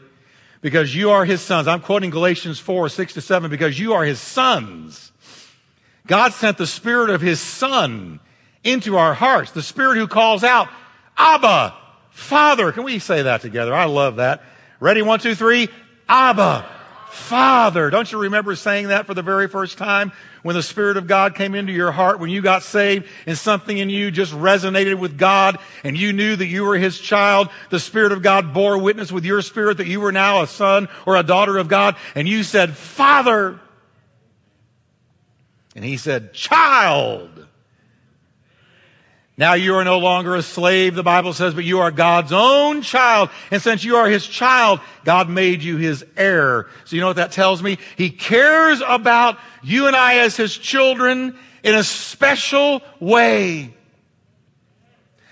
because 0.60 0.94
you 0.94 1.12
are 1.12 1.24
his 1.24 1.40
sons. 1.40 1.68
I'm 1.68 1.80
quoting 1.80 2.10
Galatians 2.10 2.58
4, 2.58 2.88
6 2.88 3.14
to 3.14 3.20
7, 3.20 3.48
because 3.48 3.78
you 3.78 3.94
are 3.94 4.04
his 4.04 4.20
sons. 4.20 5.12
God 6.06 6.32
sent 6.32 6.58
the 6.58 6.66
spirit 6.66 7.10
of 7.10 7.20
his 7.20 7.40
son 7.40 8.18
into 8.64 8.96
our 8.98 9.14
hearts, 9.14 9.52
the 9.52 9.62
spirit 9.62 9.96
who 9.96 10.08
calls 10.08 10.42
out, 10.44 10.68
Abba, 11.16 11.74
Father. 12.12 12.72
Can 12.72 12.84
we 12.84 12.98
say 12.98 13.22
that 13.22 13.40
together? 13.40 13.74
I 13.74 13.86
love 13.86 14.16
that. 14.16 14.42
Ready? 14.80 15.02
One, 15.02 15.18
two, 15.18 15.34
three. 15.34 15.68
Abba, 16.08 16.66
Father. 17.08 17.88
Don't 17.88 18.10
you 18.12 18.18
remember 18.18 18.54
saying 18.54 18.88
that 18.88 19.06
for 19.06 19.14
the 19.14 19.22
very 19.22 19.48
first 19.48 19.78
time 19.78 20.12
when 20.42 20.54
the 20.54 20.62
Spirit 20.62 20.96
of 20.96 21.06
God 21.06 21.34
came 21.34 21.54
into 21.54 21.72
your 21.72 21.90
heart, 21.90 22.20
when 22.20 22.30
you 22.30 22.42
got 22.42 22.62
saved 22.62 23.06
and 23.26 23.38
something 23.38 23.76
in 23.76 23.88
you 23.88 24.10
just 24.10 24.32
resonated 24.32 24.98
with 24.98 25.16
God 25.16 25.58
and 25.84 25.96
you 25.96 26.12
knew 26.12 26.36
that 26.36 26.46
you 26.46 26.64
were 26.64 26.76
His 26.76 26.98
child? 26.98 27.48
The 27.70 27.80
Spirit 27.80 28.12
of 28.12 28.22
God 28.22 28.52
bore 28.52 28.76
witness 28.76 29.10
with 29.10 29.24
your 29.24 29.40
spirit 29.40 29.78
that 29.78 29.86
you 29.86 30.00
were 30.00 30.12
now 30.12 30.42
a 30.42 30.46
son 30.46 30.88
or 31.06 31.16
a 31.16 31.22
daughter 31.22 31.56
of 31.58 31.68
God 31.68 31.96
and 32.14 32.28
you 32.28 32.42
said, 32.42 32.76
Father. 32.76 33.58
And 35.74 35.84
He 35.84 35.96
said, 35.96 36.34
Child. 36.34 37.46
Now 39.38 39.54
you 39.54 39.74
are 39.76 39.84
no 39.84 39.98
longer 39.98 40.34
a 40.34 40.42
slave, 40.42 40.94
the 40.94 41.02
Bible 41.02 41.32
says, 41.32 41.54
but 41.54 41.64
you 41.64 41.80
are 41.80 41.90
God's 41.90 42.32
own 42.32 42.82
child. 42.82 43.30
And 43.50 43.62
since 43.62 43.82
you 43.82 43.96
are 43.96 44.06
His 44.06 44.26
child, 44.26 44.80
God 45.04 45.30
made 45.30 45.62
you 45.62 45.78
His 45.78 46.04
heir. 46.16 46.68
So 46.84 46.96
you 46.96 47.00
know 47.00 47.08
what 47.08 47.16
that 47.16 47.32
tells 47.32 47.62
me? 47.62 47.78
He 47.96 48.10
cares 48.10 48.82
about 48.86 49.38
you 49.62 49.86
and 49.86 49.96
I 49.96 50.18
as 50.18 50.36
His 50.36 50.56
children 50.56 51.36
in 51.62 51.74
a 51.74 51.82
special 51.82 52.82
way. 53.00 53.74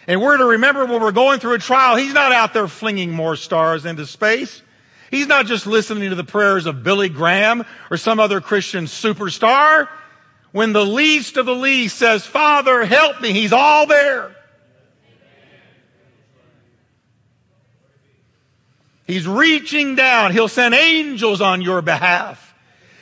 And 0.06 0.22
we're 0.22 0.38
to 0.38 0.46
remember 0.46 0.86
when 0.86 1.02
we're 1.02 1.12
going 1.12 1.38
through 1.38 1.54
a 1.54 1.58
trial, 1.58 1.96
He's 1.96 2.14
not 2.14 2.32
out 2.32 2.54
there 2.54 2.68
flinging 2.68 3.10
more 3.10 3.36
stars 3.36 3.84
into 3.84 4.06
space. 4.06 4.62
He's 5.10 5.26
not 5.26 5.46
just 5.46 5.66
listening 5.66 6.08
to 6.10 6.16
the 6.16 6.24
prayers 6.24 6.66
of 6.66 6.82
Billy 6.82 7.08
Graham 7.08 7.66
or 7.90 7.96
some 7.96 8.18
other 8.18 8.40
Christian 8.40 8.86
superstar. 8.86 9.88
When 10.52 10.72
the 10.72 10.84
least 10.84 11.36
of 11.36 11.46
the 11.46 11.54
least 11.54 11.96
says, 11.96 12.26
Father, 12.26 12.84
help 12.84 13.20
me, 13.20 13.32
he's 13.32 13.52
all 13.52 13.86
there. 13.86 14.34
He's 19.06 19.26
reaching 19.26 19.96
down. 19.96 20.32
He'll 20.32 20.48
send 20.48 20.74
angels 20.74 21.40
on 21.40 21.62
your 21.62 21.82
behalf. 21.82 22.54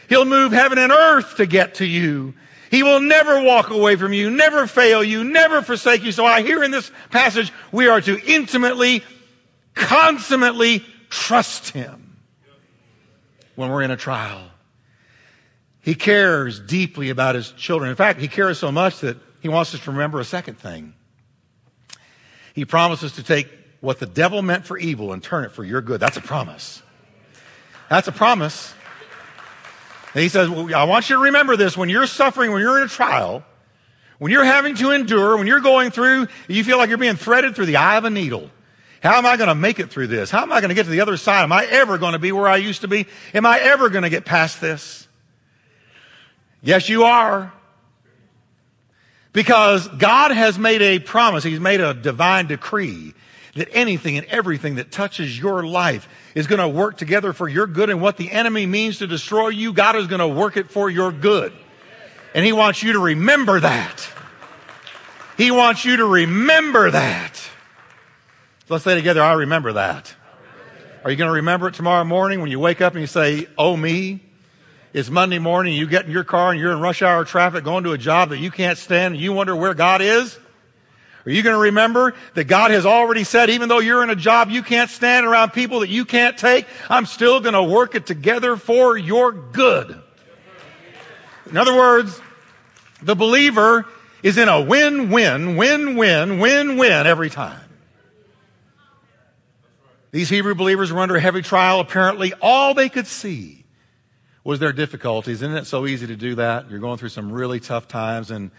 He'll 0.09 0.25
move 0.25 0.53
heaven 0.53 0.79
and 0.79 0.91
earth 0.91 1.37
to 1.37 1.47
get 1.47 1.77
to 1.77 1.87
you. 1.87 2.35
He 2.71 2.83
will 2.83 3.01
never 3.01 3.43
walk 3.43 3.71
away 3.71 3.97
from 3.97 4.13
you, 4.13 4.31
never 4.31 4.67
fail 4.67 5.03
you, 5.03 5.25
never 5.25 5.63
forsake 5.63 6.03
you. 6.03 6.13
So 6.13 6.25
I 6.25 6.43
hear 6.43 6.63
in 6.63 6.71
this 6.71 6.91
passage, 7.11 7.53
we 7.73 7.89
are 7.89 8.01
to 8.01 8.19
intimately, 8.27 9.03
consummately 9.75 10.85
trust 11.09 11.71
Him 11.71 12.17
when 13.55 13.71
we're 13.71 13.83
in 13.83 13.91
a 13.91 13.97
trial. 13.97 14.48
He 15.89 15.95
cares 15.95 16.61
deeply 16.61 17.09
about 17.09 17.35
his 17.35 17.51
children. 17.53 17.89
In 17.89 17.97
fact, 17.97 18.21
he 18.21 18.29
cares 18.29 18.59
so 18.59 18.71
much 18.71 19.01
that 19.01 19.17
he 19.41 19.49
wants 19.49 19.75
us 19.75 19.83
to 19.85 19.91
remember 19.91 20.21
a 20.21 20.25
second 20.25 20.59
thing. 20.59 20.93
He 22.53 22.67
promises 22.67 23.13
to 23.13 23.23
take 23.23 23.49
what 23.81 23.99
the 23.99 24.05
devil 24.05 24.43
meant 24.43 24.67
for 24.67 24.77
evil 24.77 25.15
and 25.15 25.23
turn 25.23 25.47
it 25.47 25.53
for 25.53 25.65
your 25.65 25.81
good. 25.81 25.99
That's 25.99 26.19
a 26.19 26.21
promise. 26.21 26.83
That's 27.89 28.07
a 28.07 28.13
promise. 28.13 28.75
And 30.13 30.23
he 30.23 30.29
says, 30.29 30.51
well, 30.51 30.75
I 30.75 30.85
want 30.85 31.09
you 31.09 31.17
to 31.17 31.23
remember 31.23 31.57
this 31.57 31.75
when 31.75 31.89
you're 31.89 32.07
suffering, 32.07 32.53
when 32.53 32.61
you're 32.61 32.77
in 32.77 32.85
a 32.85 32.91
trial, 32.91 33.43
when 34.19 34.31
you're 34.31 34.45
having 34.45 34.75
to 34.75 34.91
endure, 34.91 35.39
when 35.39 35.47
you're 35.47 35.61
going 35.61 35.91
through, 35.91 36.27
you 36.49 36.65
feel 36.65 36.77
like 36.77 36.91
you're 36.91 36.99
being 36.99 37.17
threaded 37.17 37.57
through 37.57 37.65
the 37.65 37.77
eye 37.77 37.97
of 37.97 38.05
a 38.05 38.11
needle. 38.11 38.51
How 39.03 39.17
am 39.17 39.25
I 39.25 39.39
going 39.39 39.49
to 39.49 39.55
make 39.55 39.81
it 39.81 39.89
through 39.89 40.09
this? 40.09 40.31
How 40.31 40.43
am 40.43 40.53
I 40.53 40.61
going 40.61 40.69
to 40.69 40.75
get 40.75 40.85
to 40.85 40.91
the 40.91 41.01
other 41.01 41.17
side? 41.17 41.45
Am 41.45 41.53
I 41.53 41.65
ever 41.65 41.97
going 41.97 42.13
to 42.13 42.19
be 42.19 42.31
where 42.31 42.47
I 42.47 42.59
used 42.59 42.83
to 42.83 42.89
be? 42.89 43.07
Am 43.33 43.47
I 43.47 43.59
ever 43.61 43.89
going 43.89 44.03
to 44.03 44.11
get 44.11 44.27
past 44.27 44.61
this? 44.61 45.08
Yes, 46.63 46.89
you 46.89 47.05
are. 47.05 47.53
Because 49.33 49.87
God 49.89 50.31
has 50.31 50.59
made 50.59 50.83
a 50.83 50.99
promise, 50.99 51.45
He's 51.45 51.61
made 51.61 51.81
a 51.81 51.95
divine 51.95 52.47
decree 52.47 53.15
that 53.55 53.69
anything 53.73 54.17
and 54.17 54.27
everything 54.27 54.77
that 54.77 54.91
touches 54.91 55.39
your 55.39 55.65
life 55.65 56.09
is 56.35 56.47
going 56.47 56.61
to 56.61 56.69
work 56.69 56.97
together 56.97 57.33
for 57.33 57.49
your 57.49 57.67
good. 57.67 57.91
And 57.91 58.01
what 58.01 58.17
the 58.17 58.31
enemy 58.31 58.67
means 58.67 58.99
to 58.99 59.07
destroy 59.07 59.49
you, 59.49 59.73
God 59.73 59.97
is 59.97 60.07
going 60.07 60.21
to 60.21 60.29
work 60.29 60.57
it 60.57 60.71
for 60.71 60.89
your 60.89 61.13
good. 61.13 61.53
And 62.35 62.45
He 62.45 62.53
wants 62.53 62.83
you 62.83 62.93
to 62.95 62.99
remember 62.99 63.61
that. 63.61 64.09
He 65.37 65.51
wants 65.51 65.85
you 65.85 65.99
to 65.99 66.07
remember 66.07 66.91
that. 66.91 67.41
Let's 68.69 68.85
say 68.85 68.95
together, 68.95 69.23
I 69.23 69.35
remember 69.35 69.75
that. 69.75 70.15
Are 71.05 71.11
you 71.11 71.17
going 71.17 71.29
to 71.29 71.35
remember 71.35 71.69
it 71.69 71.75
tomorrow 71.75 72.05
morning 72.05 72.41
when 72.41 72.51
you 72.51 72.59
wake 72.59 72.81
up 72.81 72.95
and 72.95 73.01
you 73.01 73.07
say, 73.07 73.47
Oh, 73.57 73.77
me? 73.77 74.21
It's 74.95 75.11
Monday 75.11 75.39
morning, 75.39 75.75
you 75.75 75.87
get 75.87 76.07
in 76.07 76.11
your 76.11 76.25
car 76.25 76.51
and 76.51 76.59
you're 76.59 76.73
in 76.73 76.81
rush 76.81 77.03
hour 77.03 77.23
traffic 77.25 77.63
going 77.63 77.85
to 77.85 77.93
a 77.93 77.99
job 77.99 78.31
that 78.31 78.39
you 78.39 78.51
can't 78.51 78.79
stand 78.79 79.15
and 79.15 79.23
you 79.23 79.35
wonder 79.35 79.55
where 79.55 79.75
God 79.75 80.01
is? 80.01 80.39
Are 81.27 81.31
you 81.31 81.43
going 81.43 81.55
to 81.55 81.61
remember 81.61 82.15
that 82.33 82.45
God 82.45 82.71
has 82.71 82.87
already 82.87 83.23
said, 83.25 83.51
even 83.51 83.69
though 83.69 83.81
you're 83.81 84.03
in 84.03 84.09
a 84.09 84.17
job 84.17 84.49
you 84.49 84.63
can't 84.63 84.89
stand 84.89 85.27
around 85.27 85.51
people 85.51 85.81
that 85.81 85.91
you 85.91 86.07
can't 86.07 86.39
take, 86.39 86.67
I'm 86.89 87.05
still 87.05 87.41
going 87.41 87.53
to 87.53 87.63
work 87.63 87.97
it 87.97 88.07
together 88.07 88.57
for 88.57 88.97
your 88.97 89.33
good? 89.33 90.01
In 91.51 91.57
other 91.59 91.77
words, 91.77 92.19
the 93.03 93.15
believer 93.15 93.85
is 94.23 94.39
in 94.39 94.49
a 94.49 94.59
win-win, 94.59 95.57
win-win, 95.57 96.39
win-win 96.39 97.07
every 97.07 97.29
time. 97.29 97.61
These 100.13 100.31
Hebrew 100.31 100.55
believers 100.55 100.91
were 100.91 101.01
under 101.01 101.19
heavy 101.19 101.43
trial. 101.43 101.81
Apparently, 101.81 102.33
all 102.41 102.73
they 102.73 102.89
could 102.89 103.07
see 103.07 103.58
was 104.49 104.61
their 104.61 104.73
difficulties. 104.73 105.43
Isn't 105.43 105.59
it 105.59 105.67
so 105.67 105.87
easy 105.87 106.07
to 106.07 106.17
do 106.17 106.37
that? 106.37 106.71
You're 106.71 106.79
going 106.79 106.97
through 106.97 107.11
some 107.11 107.31
really 107.31 107.61
tough 107.61 107.87
times 107.87 108.31
and 108.31 108.51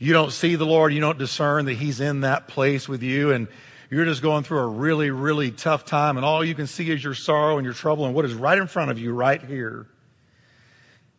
you 0.00 0.12
don't 0.12 0.32
see 0.32 0.56
the 0.56 0.66
Lord. 0.66 0.92
You 0.92 1.00
don't 1.00 1.16
discern 1.16 1.66
that 1.66 1.74
He's 1.74 2.00
in 2.00 2.22
that 2.22 2.48
place 2.48 2.88
with 2.88 3.04
you 3.04 3.30
and 3.30 3.46
you're 3.88 4.04
just 4.04 4.20
going 4.20 4.42
through 4.42 4.58
a 4.58 4.66
really, 4.66 5.12
really 5.12 5.52
tough 5.52 5.84
time 5.84 6.16
and 6.16 6.26
all 6.26 6.44
you 6.44 6.56
can 6.56 6.66
see 6.66 6.90
is 6.90 7.04
your 7.04 7.14
sorrow 7.14 7.56
and 7.56 7.64
your 7.64 7.72
trouble 7.72 8.04
and 8.04 8.16
what 8.16 8.24
is 8.24 8.34
right 8.34 8.58
in 8.58 8.66
front 8.66 8.90
of 8.90 8.98
you 8.98 9.12
right 9.12 9.40
here. 9.40 9.86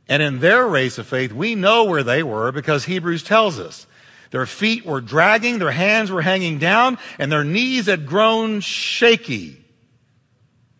And 0.09 0.21
in 0.21 0.39
their 0.39 0.67
race 0.67 0.97
of 0.97 1.07
faith, 1.07 1.31
we 1.31 1.55
know 1.55 1.85
where 1.85 2.03
they 2.03 2.21
were 2.21 2.51
because 2.51 2.83
Hebrews 2.83 3.23
tells 3.23 3.57
us. 3.57 3.87
Their 4.31 4.45
feet 4.45 4.85
were 4.85 4.99
dragging, 4.99 5.59
their 5.59 5.71
hands 5.71 6.11
were 6.11 6.21
hanging 6.21 6.59
down, 6.59 6.97
and 7.19 7.31
their 7.31 7.45
knees 7.45 7.85
had 7.85 8.05
grown 8.05 8.59
shaky. 8.59 9.63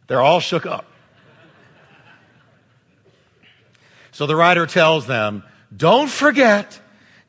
They're 0.08 0.22
all 0.22 0.42
shook 0.42 0.66
up. 0.66 0.89
So 4.20 4.26
the 4.26 4.36
writer 4.36 4.66
tells 4.66 5.08
them, 5.08 5.44
don't 5.74 6.10
forget, 6.10 6.78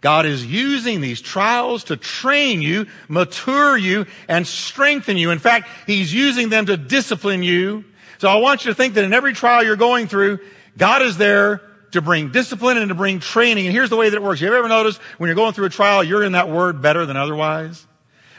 God 0.00 0.26
is 0.26 0.44
using 0.44 1.00
these 1.00 1.20
trials 1.20 1.84
to 1.84 1.96
train 1.96 2.62
you, 2.62 2.88
mature 3.08 3.76
you, 3.76 4.06
and 4.26 4.44
strengthen 4.44 5.16
you. 5.16 5.30
In 5.30 5.38
fact, 5.38 5.68
He's 5.86 6.12
using 6.12 6.48
them 6.48 6.66
to 6.66 6.76
discipline 6.76 7.44
you. 7.44 7.84
So 8.18 8.28
I 8.28 8.38
want 8.38 8.64
you 8.64 8.72
to 8.72 8.74
think 8.74 8.94
that 8.94 9.04
in 9.04 9.12
every 9.12 9.34
trial 9.34 9.62
you're 9.62 9.76
going 9.76 10.08
through, 10.08 10.40
God 10.76 11.02
is 11.02 11.16
there 11.16 11.62
to 11.92 12.02
bring 12.02 12.32
discipline 12.32 12.76
and 12.76 12.88
to 12.88 12.96
bring 12.96 13.20
training. 13.20 13.66
And 13.68 13.72
here's 13.72 13.90
the 13.90 13.96
way 13.96 14.10
that 14.10 14.16
it 14.16 14.22
works. 14.24 14.40
You 14.40 14.52
ever 14.52 14.66
notice 14.66 14.96
when 15.18 15.28
you're 15.28 15.36
going 15.36 15.52
through 15.52 15.66
a 15.66 15.70
trial, 15.70 16.02
you're 16.02 16.24
in 16.24 16.32
that 16.32 16.48
word 16.48 16.82
better 16.82 17.06
than 17.06 17.16
otherwise? 17.16 17.86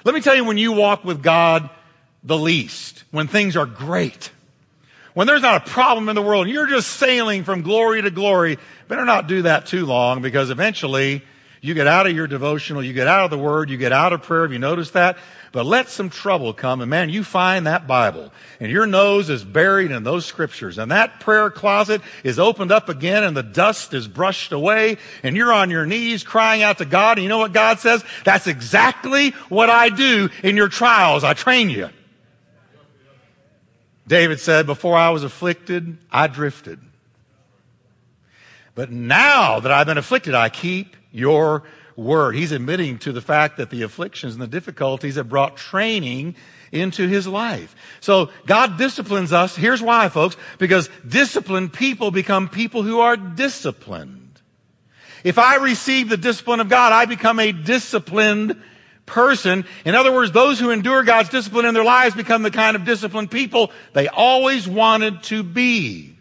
Let 0.03 0.13
me 0.13 0.19
tell 0.19 0.35
you 0.35 0.43
when 0.43 0.57
you 0.57 0.73
walk 0.73 1.05
with 1.05 1.23
God 1.23 1.69
the 2.21 2.37
least, 2.37 3.05
when 3.11 3.29
things 3.29 3.55
are 3.55 3.65
great, 3.65 4.29
when 5.13 5.27
there's 5.27 5.41
not 5.41 5.67
a 5.67 5.69
problem 5.69 6.09
in 6.09 6.15
the 6.15 6.21
world, 6.21 6.45
and 6.45 6.53
you're 6.53 6.67
just 6.67 6.91
sailing 6.91 7.43
from 7.43 7.61
glory 7.61 8.01
to 8.01 8.11
glory, 8.11 8.57
better 8.87 9.05
not 9.05 9.27
do 9.27 9.43
that 9.43 9.65
too 9.65 9.85
long 9.85 10.21
because 10.21 10.49
eventually 10.49 11.23
you 11.63 11.75
get 11.75 11.85
out 11.85 12.07
of 12.07 12.15
your 12.15 12.25
devotional, 12.25 12.83
you 12.83 12.91
get 12.91 13.07
out 13.07 13.25
of 13.25 13.29
the 13.29 13.37
word, 13.37 13.69
you 13.69 13.77
get 13.77 13.91
out 13.91 14.13
of 14.13 14.23
prayer. 14.23 14.41
Have 14.41 14.51
you 14.51 14.57
noticed 14.57 14.93
that? 14.93 15.17
But 15.51 15.65
let 15.65 15.89
some 15.89 16.09
trouble 16.09 16.53
come 16.53 16.81
and 16.81 16.89
man, 16.89 17.09
you 17.09 17.23
find 17.23 17.67
that 17.67 17.85
Bible 17.85 18.31
and 18.59 18.71
your 18.71 18.87
nose 18.87 19.29
is 19.29 19.43
buried 19.43 19.91
in 19.91 20.03
those 20.03 20.25
scriptures 20.25 20.77
and 20.77 20.91
that 20.91 21.19
prayer 21.19 21.49
closet 21.49 22.01
is 22.23 22.39
opened 22.39 22.71
up 22.71 22.89
again 22.89 23.23
and 23.23 23.35
the 23.35 23.43
dust 23.43 23.93
is 23.93 24.07
brushed 24.07 24.53
away 24.53 24.97
and 25.23 25.35
you're 25.35 25.53
on 25.53 25.69
your 25.69 25.85
knees 25.85 26.23
crying 26.23 26.63
out 26.63 26.77
to 26.79 26.85
God. 26.85 27.17
And 27.17 27.23
you 27.23 27.29
know 27.29 27.37
what 27.37 27.53
God 27.53 27.79
says? 27.79 28.03
That's 28.23 28.47
exactly 28.47 29.31
what 29.49 29.69
I 29.69 29.89
do 29.89 30.29
in 30.41 30.55
your 30.55 30.69
trials. 30.69 31.23
I 31.23 31.33
train 31.33 31.69
you. 31.69 31.89
David 34.11 34.41
said, 34.41 34.65
before 34.65 34.97
I 34.97 35.11
was 35.11 35.23
afflicted, 35.23 35.97
I 36.11 36.27
drifted. 36.27 36.81
But 38.75 38.91
now 38.91 39.61
that 39.61 39.71
I've 39.71 39.87
been 39.87 39.97
afflicted, 39.97 40.35
I 40.35 40.49
keep 40.49 40.97
your 41.13 41.63
word. 41.95 42.35
He's 42.35 42.51
admitting 42.51 42.97
to 42.99 43.13
the 43.13 43.21
fact 43.21 43.55
that 43.55 43.69
the 43.69 43.83
afflictions 43.83 44.33
and 44.33 44.41
the 44.41 44.47
difficulties 44.47 45.15
have 45.15 45.29
brought 45.29 45.55
training 45.55 46.35
into 46.73 47.07
his 47.07 47.25
life. 47.25 47.73
So 48.01 48.31
God 48.45 48.77
disciplines 48.77 49.31
us. 49.31 49.55
Here's 49.55 49.81
why, 49.81 50.09
folks. 50.09 50.35
Because 50.57 50.89
disciplined 51.07 51.71
people 51.71 52.11
become 52.11 52.49
people 52.49 52.83
who 52.83 52.99
are 52.99 53.15
disciplined. 53.15 54.41
If 55.23 55.39
I 55.39 55.55
receive 55.55 56.09
the 56.09 56.17
discipline 56.17 56.59
of 56.59 56.67
God, 56.67 56.91
I 56.91 57.05
become 57.05 57.39
a 57.39 57.53
disciplined 57.53 58.61
person. 59.11 59.65
In 59.85 59.93
other 59.93 60.11
words, 60.11 60.31
those 60.31 60.59
who 60.59 60.71
endure 60.71 61.03
God's 61.03 61.29
discipline 61.29 61.65
in 61.65 61.73
their 61.73 61.83
lives 61.83 62.15
become 62.15 62.41
the 62.41 62.51
kind 62.51 62.75
of 62.75 62.85
disciplined 62.85 63.29
people 63.29 63.71
they 63.93 64.07
always 64.07 64.67
wanted 64.67 65.21
to 65.23 65.43
be. 65.43 66.15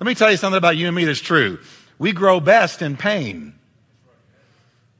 Let 0.00 0.06
me 0.06 0.14
tell 0.14 0.30
you 0.30 0.36
something 0.36 0.58
about 0.58 0.76
you 0.76 0.86
and 0.86 0.96
me 0.96 1.04
that's 1.04 1.20
true. 1.20 1.58
We 1.98 2.12
grow 2.12 2.40
best 2.40 2.82
in 2.82 2.96
pain. 2.96 3.54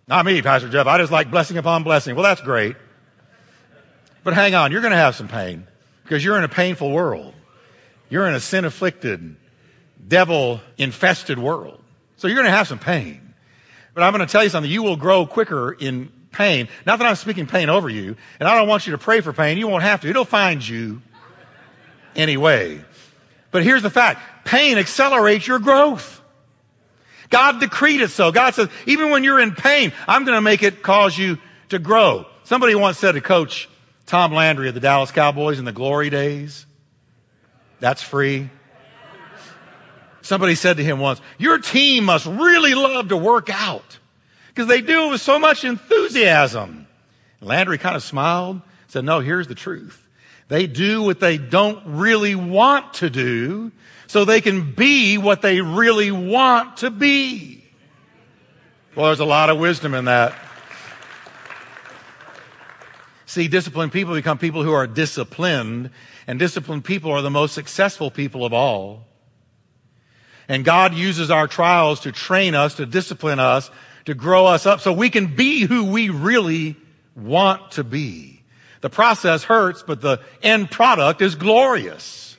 Not 0.07 0.27
me, 0.27 0.43
Pastor 0.43 0.69
Jeff. 0.69 0.87
I 0.87 0.99
just 0.99 1.11
like 1.11 1.31
blessing 1.31 1.57
upon 1.57 1.83
blessing. 1.83 2.15
Well, 2.15 2.25
that's 2.25 2.43
great. 2.43 2.77
But 4.23 4.35
hang 4.35 4.55
on, 4.55 4.71
you're 4.73 4.83
going 4.83 4.91
to 4.91 4.99
have 4.99 5.17
some 5.17 5.29
pain 5.29 5.67
because 6.03 6.23
you're 6.23 6.37
in 6.37 6.45
a 6.45 6.49
painful 6.49 6.91
world. 6.91 7.33
You're 8.11 8.27
in 8.29 8.35
a 8.35 8.41
sin 8.41 8.65
afflicted, 8.65 9.37
devil 10.07 10.61
infested 10.77 11.39
world. 11.39 11.81
So 12.17 12.29
you're 12.29 12.35
going 12.35 12.51
to 12.51 12.57
have 12.57 12.69
some 12.69 12.79
pain. 12.79 13.35
But 13.95 14.03
I'm 14.03 14.13
going 14.13 14.27
to 14.27 14.31
tell 14.31 14.45
you 14.45 14.51
something. 14.51 14.71
You 14.71 14.83
will 14.83 14.97
grow 14.97 15.25
quicker 15.27 15.73
in 15.73 16.13
pain. 16.33 16.69
Not 16.87 16.99
that 16.99 17.07
I'm 17.07 17.17
speaking 17.17 17.47
pain 17.47 17.69
over 17.69 17.89
you, 17.89 18.17
and 18.39 18.49
I 18.49 18.57
don't 18.57 18.69
want 18.69 18.87
you 18.87 18.93
to 18.93 18.99
pray 18.99 19.21
for 19.21 19.33
pain. 19.33 19.59
You 19.59 19.69
won't 19.69 19.83
have 19.83 20.01
to. 20.03 20.09
It'll 20.09 20.25
find 20.25 20.67
you 20.67 21.03
anyway. 22.15 22.81
But 23.51 23.65
here's 23.65 23.83
the 23.83 23.91
fact. 23.91 24.45
Pain 24.45 24.79
accelerates 24.79 25.47
your 25.47 25.59
growth. 25.59 26.21
God 27.31 27.61
decreed 27.61 28.01
it 28.01 28.11
so. 28.11 28.33
God 28.33 28.55
says, 28.55 28.69
even 28.87 29.11
when 29.11 29.23
you're 29.23 29.41
in 29.41 29.55
pain, 29.55 29.93
I'm 30.09 30.25
going 30.25 30.37
to 30.37 30.41
make 30.41 30.63
it 30.63 30.83
cause 30.83 31.17
you 31.17 31.39
to 31.69 31.79
grow. 31.79 32.27
Somebody 32.45 32.75
once 32.75 32.99
said 32.99 33.13
to 33.13 33.21
coach 33.21 33.69
Tom 34.07 34.33
Landry 34.33 34.69
of 34.69 34.75
the 34.75 34.81
Dallas 34.81 35.13
Cowboys 35.13 35.61
in 35.61 35.65
the 35.65 35.73
glory 35.73 36.11
days, 36.11 36.67
that's 37.79 38.03
free. 38.03 38.51
Somebody 40.23 40.57
said 40.57 40.77
to 40.77 40.85
him 40.85 40.99
once, 40.99 41.21
your 41.39 41.59
team 41.59 42.05
must 42.05 42.27
really 42.27 42.75
love 42.75 43.09
to 43.09 43.17
work 43.17 43.49
out 43.51 44.00
because 44.51 44.67
they 44.67 44.81
do 44.81 45.07
it 45.07 45.11
with 45.13 45.21
so 45.21 45.39
much 45.39 45.65
enthusiasm. 45.65 46.87
Landry 47.41 47.79
kind 47.79 47.97
of 47.97 48.03
smiled, 48.03 48.61
said, 48.89 49.05
no, 49.05 49.21
here's 49.21 49.47
the 49.47 49.55
truth. 49.55 50.07
They 50.49 50.67
do 50.67 51.03
what 51.03 51.21
they 51.21 51.39
don't 51.39 51.81
really 51.87 52.35
want 52.35 52.95
to 52.95 53.09
do 53.09 53.71
so 54.09 54.25
they 54.25 54.41
can 54.41 54.73
be 54.73 55.17
what 55.17 55.41
they 55.41 55.61
really 55.61 56.11
want 56.11 56.79
to 56.79 56.91
be. 56.91 57.65
Well, 58.97 59.07
there's 59.07 59.21
a 59.21 59.25
lot 59.25 59.51
of 59.51 59.59
wisdom 59.59 59.95
in 59.95 60.07
that. 60.07 60.35
See, 63.27 63.47
disciplined 63.47 63.93
people 63.93 64.15
become 64.15 64.39
people 64.39 64.65
who 64.65 64.73
are 64.73 64.89
disciplined, 64.89 65.91
and 66.27 66.41
disciplined 66.41 66.85
people 66.85 67.13
are 67.13 67.23
the 67.23 67.31
most 67.31 67.55
successful 67.55 68.11
people 68.11 68.45
of 68.45 68.53
all. 68.53 69.07
And 70.49 70.65
God 70.65 70.95
uses 70.95 71.31
our 71.31 71.47
trials 71.47 72.01
to 72.01 72.11
train 72.11 72.57
us, 72.57 72.75
to 72.75 72.87
discipline 72.87 73.39
us, 73.39 73.71
to 74.07 74.15
grow 74.15 74.47
us 74.47 74.67
up 74.67 74.81
so 74.81 74.93
we 74.93 75.11
can 75.11 75.35
be 75.35 75.63
who 75.63 75.85
we 75.85 76.11
really 76.11 76.77
want 77.15 77.73
to 77.73 77.85
be. 77.85 78.43
The 78.81 78.91
process 78.91 79.45
hurts, 79.45 79.83
but 79.83 80.01
the 80.01 80.21
end 80.43 80.71
product 80.71 81.21
is 81.21 81.35
glorious. 81.35 82.37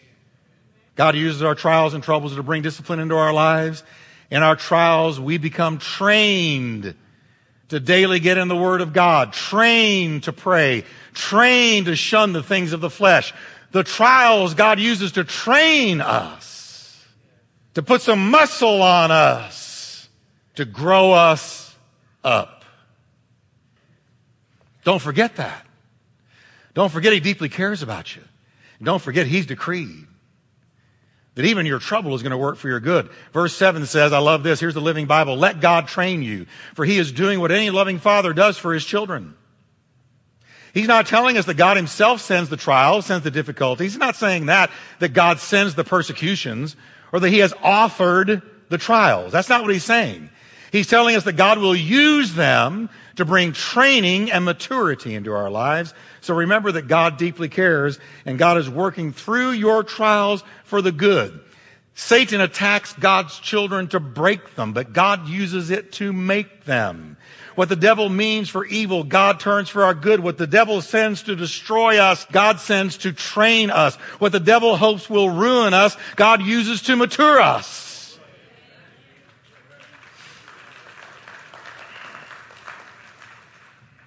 God 0.96 1.16
uses 1.16 1.44
our 1.44 1.56
trials 1.56 1.94
and 1.94 2.04
troubles 2.04 2.36
to 2.36 2.44
bring 2.44 2.62
discipline 2.62 3.00
into 3.00 3.16
our 3.16 3.34
lives. 3.34 3.84
In 4.30 4.44
our 4.44 4.56
trials, 4.56 5.20
we 5.20 5.38
become 5.38 5.78
trained 5.78 6.96
to 7.70 7.80
daily 7.80 8.20
get 8.20 8.38
in 8.38 8.48
the 8.48 8.56
Word 8.56 8.82
of 8.82 8.92
God, 8.92 9.32
trained 9.32 10.24
to 10.24 10.34
pray, 10.34 10.84
trained 11.14 11.86
to 11.86 11.96
shun 11.96 12.34
the 12.34 12.44
things 12.44 12.74
of 12.74 12.82
the 12.82 12.90
flesh. 12.90 13.34
The 13.72 13.84
trials 13.84 14.54
God 14.54 14.80
uses 14.80 15.14
to 15.14 15.24
train 15.24 16.02
us, 16.02 17.06
to 17.76 17.82
put 17.82 18.02
some 18.02 18.30
muscle 18.30 18.82
on 18.82 19.12
us, 19.12 19.71
to 20.56 20.66
grow 20.66 21.12
us 21.12 21.76
up. 22.24 22.64
Don't 24.84 25.02
forget 25.02 25.36
that. 25.38 25.66
Don't 26.74 26.92
forget 26.92 27.14
He 27.14 27.20
deeply 27.20 27.50
cares 27.50 27.84
about 27.84 28.16
you. 28.16 28.24
Don't 28.82 29.02
forget 29.02 29.28
He's 29.28 29.46
decreed 29.46 30.08
that 31.36 31.46
even 31.46 31.66
your 31.66 31.80
trouble 31.80 32.14
is 32.14 32.22
going 32.22 32.32
to 32.32 32.38
work 32.38 32.58
for 32.58 32.68
your 32.68 32.80
good. 32.80 33.10
Verse 33.32 33.56
7 33.56 33.86
says, 33.86 34.12
I 34.12 34.20
love 34.20 34.44
this. 34.44 34.60
Here's 34.60 34.74
the 34.74 34.82
Living 34.82 35.06
Bible. 35.06 35.38
Let 35.38 35.62
God 35.62 35.88
train 35.88 36.24
you, 36.24 36.46
for 36.76 36.84
he 36.84 36.98
is 36.98 37.12
doing 37.12 37.40
what 37.40 37.52
any 37.52 37.70
loving 37.70 38.00
father 38.00 38.34
does 38.34 38.58
for 38.58 38.74
his 38.74 38.84
children. 38.84 39.36
He's 40.74 40.88
not 40.88 41.08
telling 41.08 41.38
us 41.38 41.46
that 41.46 41.56
God 41.56 41.78
himself 41.78 42.22
sends 42.22 42.50
the 42.50 42.58
trials, 42.58 43.06
sends 43.06 43.24
the 43.24 43.32
difficulties. 43.32 43.94
He's 43.94 44.00
not 44.00 44.16
saying 44.16 44.48
that, 44.48 44.72
that 45.00 45.14
God 45.14 45.40
sends 45.40 45.76
the 45.76 45.84
persecutions, 45.84 46.76
or 47.12 47.20
that 47.20 47.30
he 47.30 47.40
has 47.40 47.54
authored 47.54 48.44
the 48.70 48.78
trials. 48.78 49.32
That's 49.32 49.50
not 49.50 49.64
what 49.64 49.72
he's 49.72 49.84
saying. 49.84 50.30
He's 50.72 50.88
telling 50.88 51.16
us 51.16 51.26
that 51.26 51.34
God 51.34 51.58
will 51.58 51.76
use 51.76 52.34
them 52.34 52.90
to 53.18 53.26
bring 53.26 53.52
training 53.52 54.32
and 54.32 54.46
maturity 54.46 55.16
into 55.16 55.34
our 55.34 55.50
lives. 55.50 55.94
So 56.22 56.34
remember 56.34 56.72
that 56.72 56.88
God 56.88 57.18
deeply 57.18 57.50
cares 57.50 58.00
and 58.26 58.40
God 58.40 58.58
is 58.58 58.70
working 58.70 59.12
through 59.12 59.52
your 59.52 59.84
trials 59.84 60.44
for 60.64 60.82
the 60.82 60.94
good. 60.94 61.42
Satan 61.94 62.40
attacks 62.40 62.94
God's 62.94 63.38
children 63.38 63.90
to 63.90 64.00
break 64.00 64.56
them, 64.56 64.72
but 64.72 64.94
God 64.94 65.28
uses 65.28 65.72
it 65.72 65.92
to 65.94 66.14
make 66.14 66.64
them. 66.64 67.18
What 67.56 67.68
the 67.68 67.76
devil 67.76 68.08
means 68.08 68.48
for 68.48 68.66
evil, 68.66 69.04
God 69.04 69.42
turns 69.42 69.68
for 69.68 69.84
our 69.84 69.94
good. 69.94 70.22
What 70.22 70.38
the 70.38 70.48
devil 70.48 70.82
sends 70.82 71.24
to 71.24 71.36
destroy 71.36 71.98
us, 72.00 72.26
God 72.32 72.62
sends 72.62 72.98
to 73.00 73.12
train 73.12 73.70
us. 73.70 73.96
What 74.20 74.32
the 74.32 74.40
devil 74.40 74.78
hopes 74.78 75.10
will 75.10 75.30
ruin 75.30 75.74
us, 75.74 75.98
God 76.16 76.42
uses 76.42 76.82
to 76.84 76.96
mature 76.96 77.42
us. 77.42 77.91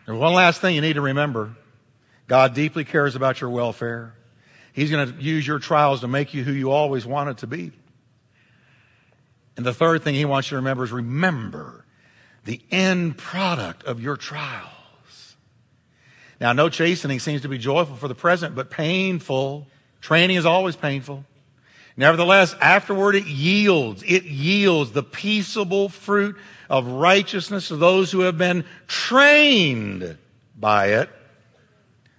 There's 0.07 0.19
one 0.19 0.35
last 0.35 0.61
thing 0.61 0.75
you 0.75 0.81
need 0.81 0.95
to 0.95 1.01
remember. 1.01 1.57
God 2.27 2.55
deeply 2.55 2.85
cares 2.85 3.17
about 3.17 3.41
your 3.41 3.51
welfare. 3.51 4.15
He's 4.73 4.91
going 4.91 5.13
to 5.13 5.23
use 5.23 5.47
your 5.47 5.59
trials 5.59 6.01
to 6.01 6.09
make 6.09 6.35
you 6.35 6.43
who 6.43 6.53
you 6.53 6.71
always 6.71 7.07
wanted 7.07 7.39
to 7.39 7.47
be. 7.47 7.73
And 9.57 9.65
the 9.65 9.75
third 9.75 10.03
thing 10.03 10.15
he 10.15 10.25
wants 10.25 10.49
you 10.49 10.57
to 10.57 10.57
remember 10.57 10.85
is 10.85 10.93
remember 10.93 11.85
the 12.45 12.61
end 12.71 13.17
product 13.17 13.85
of 13.85 14.01
your 14.01 14.17
trials. 14.17 15.37
Now, 16.41 16.53
no 16.53 16.69
chastening 16.69 17.21
seems 17.21 17.43
to 17.43 17.49
be 17.49 17.59
joyful 17.59 17.97
for 17.97 18.09
the 18.09 18.15
present, 18.15 18.55
but 18.55 18.71
painful. 18.71 19.69
Training 20.01 20.37
is 20.37 20.45
always 20.45 20.77
painful. 20.77 21.25
Nevertheless, 21.97 22.55
afterward 22.61 23.15
it 23.15 23.27
yields, 23.27 24.03
it 24.05 24.25
yields 24.25 24.93
the 24.93 25.03
peaceable 25.03 25.89
fruit 25.89 26.37
of 26.69 26.87
righteousness 26.87 27.69
to 27.69 27.77
those 27.77 28.11
who 28.11 28.21
have 28.21 28.37
been 28.37 28.65
trained 28.89 30.19
by 30.59 30.87
it. 30.95 31.11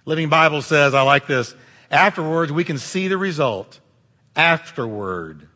Living 0.06 0.28
Bible 0.28 0.62
says, 0.62 0.94
I 0.94 1.02
like 1.02 1.26
this. 1.26 1.54
Afterwards, 1.90 2.52
we 2.52 2.64
can 2.64 2.78
see 2.78 3.08
the 3.08 3.18
result. 3.18 3.80
Afterward, 4.34 5.48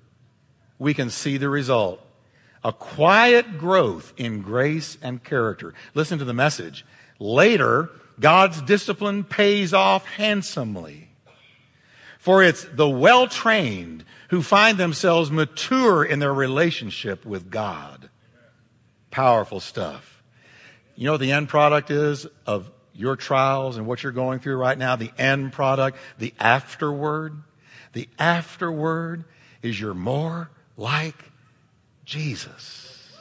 we 0.79 0.93
can 0.93 1.09
see 1.11 1.37
the 1.37 1.49
result. 1.49 2.05
A 2.63 2.73
quiet 2.73 3.59
growth 3.59 4.13
in 4.17 4.43
grace 4.43 4.99
and 5.01 5.23
character. 5.23 5.73
Listen 5.95 6.19
to 6.19 6.25
the 6.25 6.35
message. 6.35 6.85
Later, 7.19 7.91
God's 8.19 8.61
discipline 8.63 9.25
pays 9.25 9.73
off 9.73 10.05
handsomely. 10.05 11.10
For 12.21 12.43
it's 12.43 12.65
the 12.65 12.89
well 12.89 13.27
trained 13.27 14.05
who 14.29 14.43
find 14.43 14.77
themselves 14.77 15.31
mature 15.31 16.05
in 16.05 16.19
their 16.19 16.35
relationship 16.35 17.25
with 17.25 17.51
God. 17.51 18.11
Powerful 19.11 19.59
stuff. 19.59 20.23
You 20.97 21.07
know 21.07 21.13
what 21.13 21.23
the 21.23 21.33
end 21.33 21.49
product 21.49 21.91
is 21.91 22.27
of 22.47 22.71
your 22.93 23.17
trials 23.17 23.79
and 23.79 23.87
what 23.87 24.03
you're 24.03 24.13
going 24.13 24.39
through 24.41 24.57
right 24.57 24.77
now? 24.77 24.97
The 24.97 25.11
end 25.17 25.55
product, 25.55 25.97
the 26.19 26.35
afterword. 26.39 27.43
The 27.95 28.07
afterword 28.19 29.25
is 29.63 29.81
you're 29.81 29.95
more 29.95 30.51
like 30.77 31.33
Jesus. 32.05 33.17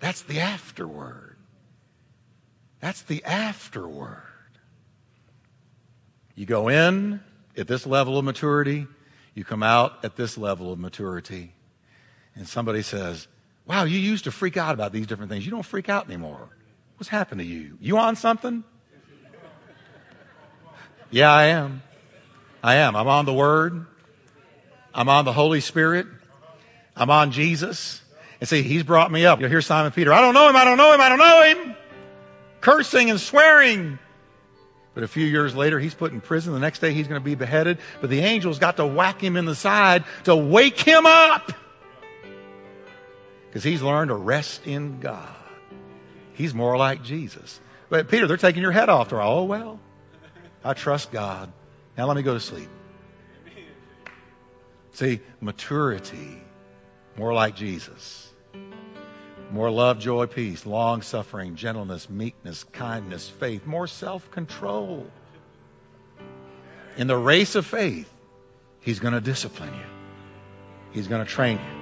That's 0.00 0.20
the 0.20 0.40
afterword. 0.40 1.38
That's 2.80 3.00
the 3.00 3.24
afterword. 3.24 4.31
You 6.34 6.46
go 6.46 6.68
in 6.68 7.20
at 7.56 7.68
this 7.68 7.86
level 7.86 8.18
of 8.18 8.24
maturity, 8.24 8.86
you 9.34 9.44
come 9.44 9.62
out 9.62 10.04
at 10.04 10.16
this 10.16 10.38
level 10.38 10.72
of 10.72 10.78
maturity, 10.78 11.52
and 12.34 12.48
somebody 12.48 12.82
says, 12.82 13.28
Wow, 13.66 13.84
you 13.84 13.98
used 13.98 14.24
to 14.24 14.32
freak 14.32 14.56
out 14.56 14.74
about 14.74 14.92
these 14.92 15.06
different 15.06 15.30
things. 15.30 15.44
You 15.44 15.52
don't 15.52 15.64
freak 15.64 15.88
out 15.88 16.06
anymore. 16.06 16.48
What's 16.96 17.08
happened 17.08 17.40
to 17.40 17.46
you? 17.46 17.76
You 17.80 17.98
on 17.98 18.16
something? 18.16 18.64
Yeah, 21.14 21.30
I 21.30 21.44
am. 21.48 21.82
I 22.62 22.76
am. 22.76 22.96
I'm 22.96 23.06
on 23.06 23.26
the 23.26 23.34
Word. 23.34 23.84
I'm 24.94 25.10
on 25.10 25.26
the 25.26 25.32
Holy 25.32 25.60
Spirit. 25.60 26.06
I'm 26.96 27.10
on 27.10 27.32
Jesus. 27.32 28.00
And 28.40 28.48
see, 28.48 28.62
He's 28.62 28.82
brought 28.82 29.12
me 29.12 29.26
up. 29.26 29.38
You'll 29.38 29.50
hear 29.50 29.60
Simon 29.60 29.92
Peter, 29.92 30.12
I 30.12 30.22
don't 30.22 30.32
know 30.32 30.48
Him, 30.48 30.56
I 30.56 30.64
don't 30.64 30.78
know 30.78 30.92
Him, 30.92 31.00
I 31.02 31.08
don't 31.10 31.18
know 31.18 31.42
Him. 31.42 31.76
Cursing 32.62 33.10
and 33.10 33.20
swearing. 33.20 33.98
But 34.94 35.04
a 35.04 35.08
few 35.08 35.24
years 35.24 35.54
later, 35.54 35.78
he's 35.78 35.94
put 35.94 36.12
in 36.12 36.20
prison. 36.20 36.52
The 36.52 36.58
next 36.58 36.80
day, 36.80 36.92
he's 36.92 37.08
going 37.08 37.20
to 37.20 37.24
be 37.24 37.34
beheaded. 37.34 37.78
But 38.00 38.10
the 38.10 38.20
angels 38.20 38.58
got 38.58 38.76
to 38.76 38.86
whack 38.86 39.22
him 39.22 39.36
in 39.36 39.46
the 39.46 39.54
side 39.54 40.04
to 40.24 40.36
wake 40.36 40.80
him 40.80 41.06
up. 41.06 41.52
Because 43.48 43.64
he's 43.64 43.82
learned 43.82 44.08
to 44.08 44.14
rest 44.14 44.66
in 44.66 45.00
God. 45.00 45.28
He's 46.34 46.54
more 46.54 46.76
like 46.76 47.02
Jesus. 47.02 47.60
But 47.88 48.08
Peter, 48.08 48.26
they're 48.26 48.36
taking 48.36 48.62
your 48.62 48.72
head 48.72 48.88
off. 48.88 49.10
They're 49.10 49.20
all, 49.20 49.40
oh, 49.40 49.44
well, 49.44 49.80
I 50.64 50.72
trust 50.72 51.12
God. 51.12 51.52
Now 51.96 52.06
let 52.06 52.16
me 52.16 52.22
go 52.22 52.34
to 52.34 52.40
sleep. 52.40 52.68
See, 54.92 55.20
maturity, 55.40 56.42
more 57.16 57.32
like 57.32 57.54
Jesus. 57.54 58.31
More 59.52 59.70
love, 59.70 59.98
joy, 59.98 60.24
peace, 60.24 60.64
long 60.64 61.02
suffering, 61.02 61.56
gentleness, 61.56 62.08
meekness, 62.08 62.64
kindness, 62.64 63.28
faith, 63.28 63.66
more 63.66 63.86
self 63.86 64.30
control. 64.30 65.06
In 66.96 67.06
the 67.06 67.18
race 67.18 67.54
of 67.54 67.66
faith, 67.66 68.10
He's 68.80 68.98
going 68.98 69.12
to 69.12 69.20
discipline 69.20 69.74
you, 69.74 69.84
He's 70.92 71.06
going 71.06 71.22
to 71.22 71.30
train 71.30 71.58
you. 71.58 71.81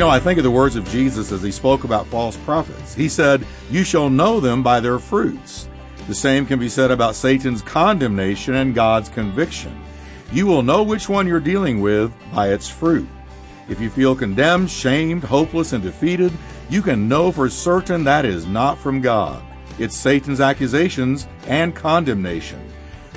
Know, 0.00 0.08
I 0.08 0.18
think 0.18 0.38
of 0.38 0.44
the 0.44 0.50
words 0.50 0.76
of 0.76 0.88
Jesus 0.88 1.30
as 1.30 1.42
he 1.42 1.52
spoke 1.52 1.84
about 1.84 2.06
false 2.06 2.36
prophets. 2.38 2.94
He 2.94 3.06
said, 3.06 3.46
You 3.70 3.84
shall 3.84 4.08
know 4.08 4.40
them 4.40 4.62
by 4.62 4.80
their 4.80 4.98
fruits. 4.98 5.68
The 6.08 6.14
same 6.14 6.46
can 6.46 6.58
be 6.58 6.70
said 6.70 6.90
about 6.90 7.14
Satan's 7.14 7.60
condemnation 7.60 8.54
and 8.54 8.74
God's 8.74 9.10
conviction. 9.10 9.78
You 10.32 10.46
will 10.46 10.62
know 10.62 10.82
which 10.82 11.10
one 11.10 11.26
you're 11.26 11.38
dealing 11.38 11.82
with 11.82 12.14
by 12.34 12.48
its 12.48 12.66
fruit. 12.66 13.06
If 13.68 13.78
you 13.78 13.90
feel 13.90 14.16
condemned, 14.16 14.70
shamed, 14.70 15.22
hopeless, 15.22 15.74
and 15.74 15.82
defeated, 15.82 16.32
you 16.70 16.80
can 16.80 17.06
know 17.06 17.30
for 17.30 17.50
certain 17.50 18.02
that 18.04 18.24
is 18.24 18.46
not 18.46 18.78
from 18.78 19.02
God. 19.02 19.42
It's 19.78 19.96
Satan's 19.96 20.40
accusations 20.40 21.28
and 21.46 21.74
condemnation. 21.74 22.60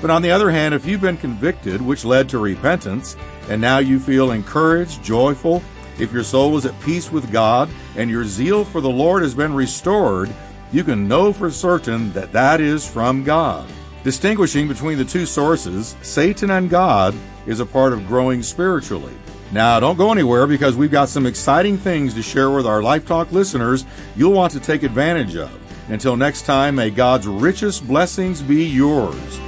But 0.02 0.10
on 0.10 0.20
the 0.20 0.30
other 0.30 0.50
hand, 0.50 0.74
if 0.74 0.84
you've 0.84 1.00
been 1.00 1.16
convicted, 1.16 1.80
which 1.80 2.04
led 2.04 2.28
to 2.28 2.38
repentance, 2.38 3.16
and 3.48 3.58
now 3.58 3.78
you 3.78 3.98
feel 3.98 4.32
encouraged, 4.32 5.02
joyful, 5.02 5.62
if 5.98 6.12
your 6.12 6.24
soul 6.24 6.56
is 6.56 6.66
at 6.66 6.80
peace 6.80 7.12
with 7.12 7.30
God 7.30 7.68
and 7.96 8.10
your 8.10 8.24
zeal 8.24 8.64
for 8.64 8.80
the 8.80 8.90
Lord 8.90 9.22
has 9.22 9.34
been 9.34 9.54
restored, 9.54 10.30
you 10.72 10.82
can 10.82 11.06
know 11.06 11.32
for 11.32 11.50
certain 11.50 12.12
that 12.12 12.32
that 12.32 12.60
is 12.60 12.88
from 12.88 13.22
God. 13.22 13.68
Distinguishing 14.02 14.68
between 14.68 14.98
the 14.98 15.04
two 15.04 15.24
sources, 15.24 15.96
Satan 16.02 16.50
and 16.50 16.68
God, 16.68 17.14
is 17.46 17.60
a 17.60 17.66
part 17.66 17.92
of 17.92 18.06
growing 18.06 18.42
spiritually. 18.42 19.14
Now, 19.52 19.78
don't 19.78 19.96
go 19.96 20.10
anywhere 20.10 20.46
because 20.46 20.76
we've 20.76 20.90
got 20.90 21.08
some 21.08 21.26
exciting 21.26 21.78
things 21.78 22.12
to 22.14 22.22
share 22.22 22.50
with 22.50 22.66
our 22.66 22.82
Life 22.82 23.06
Talk 23.06 23.30
listeners 23.30 23.86
you'll 24.16 24.32
want 24.32 24.52
to 24.52 24.60
take 24.60 24.82
advantage 24.82 25.36
of. 25.36 25.50
Until 25.90 26.16
next 26.16 26.42
time, 26.42 26.74
may 26.74 26.90
God's 26.90 27.26
richest 27.28 27.86
blessings 27.86 28.42
be 28.42 28.64
yours. 28.64 29.40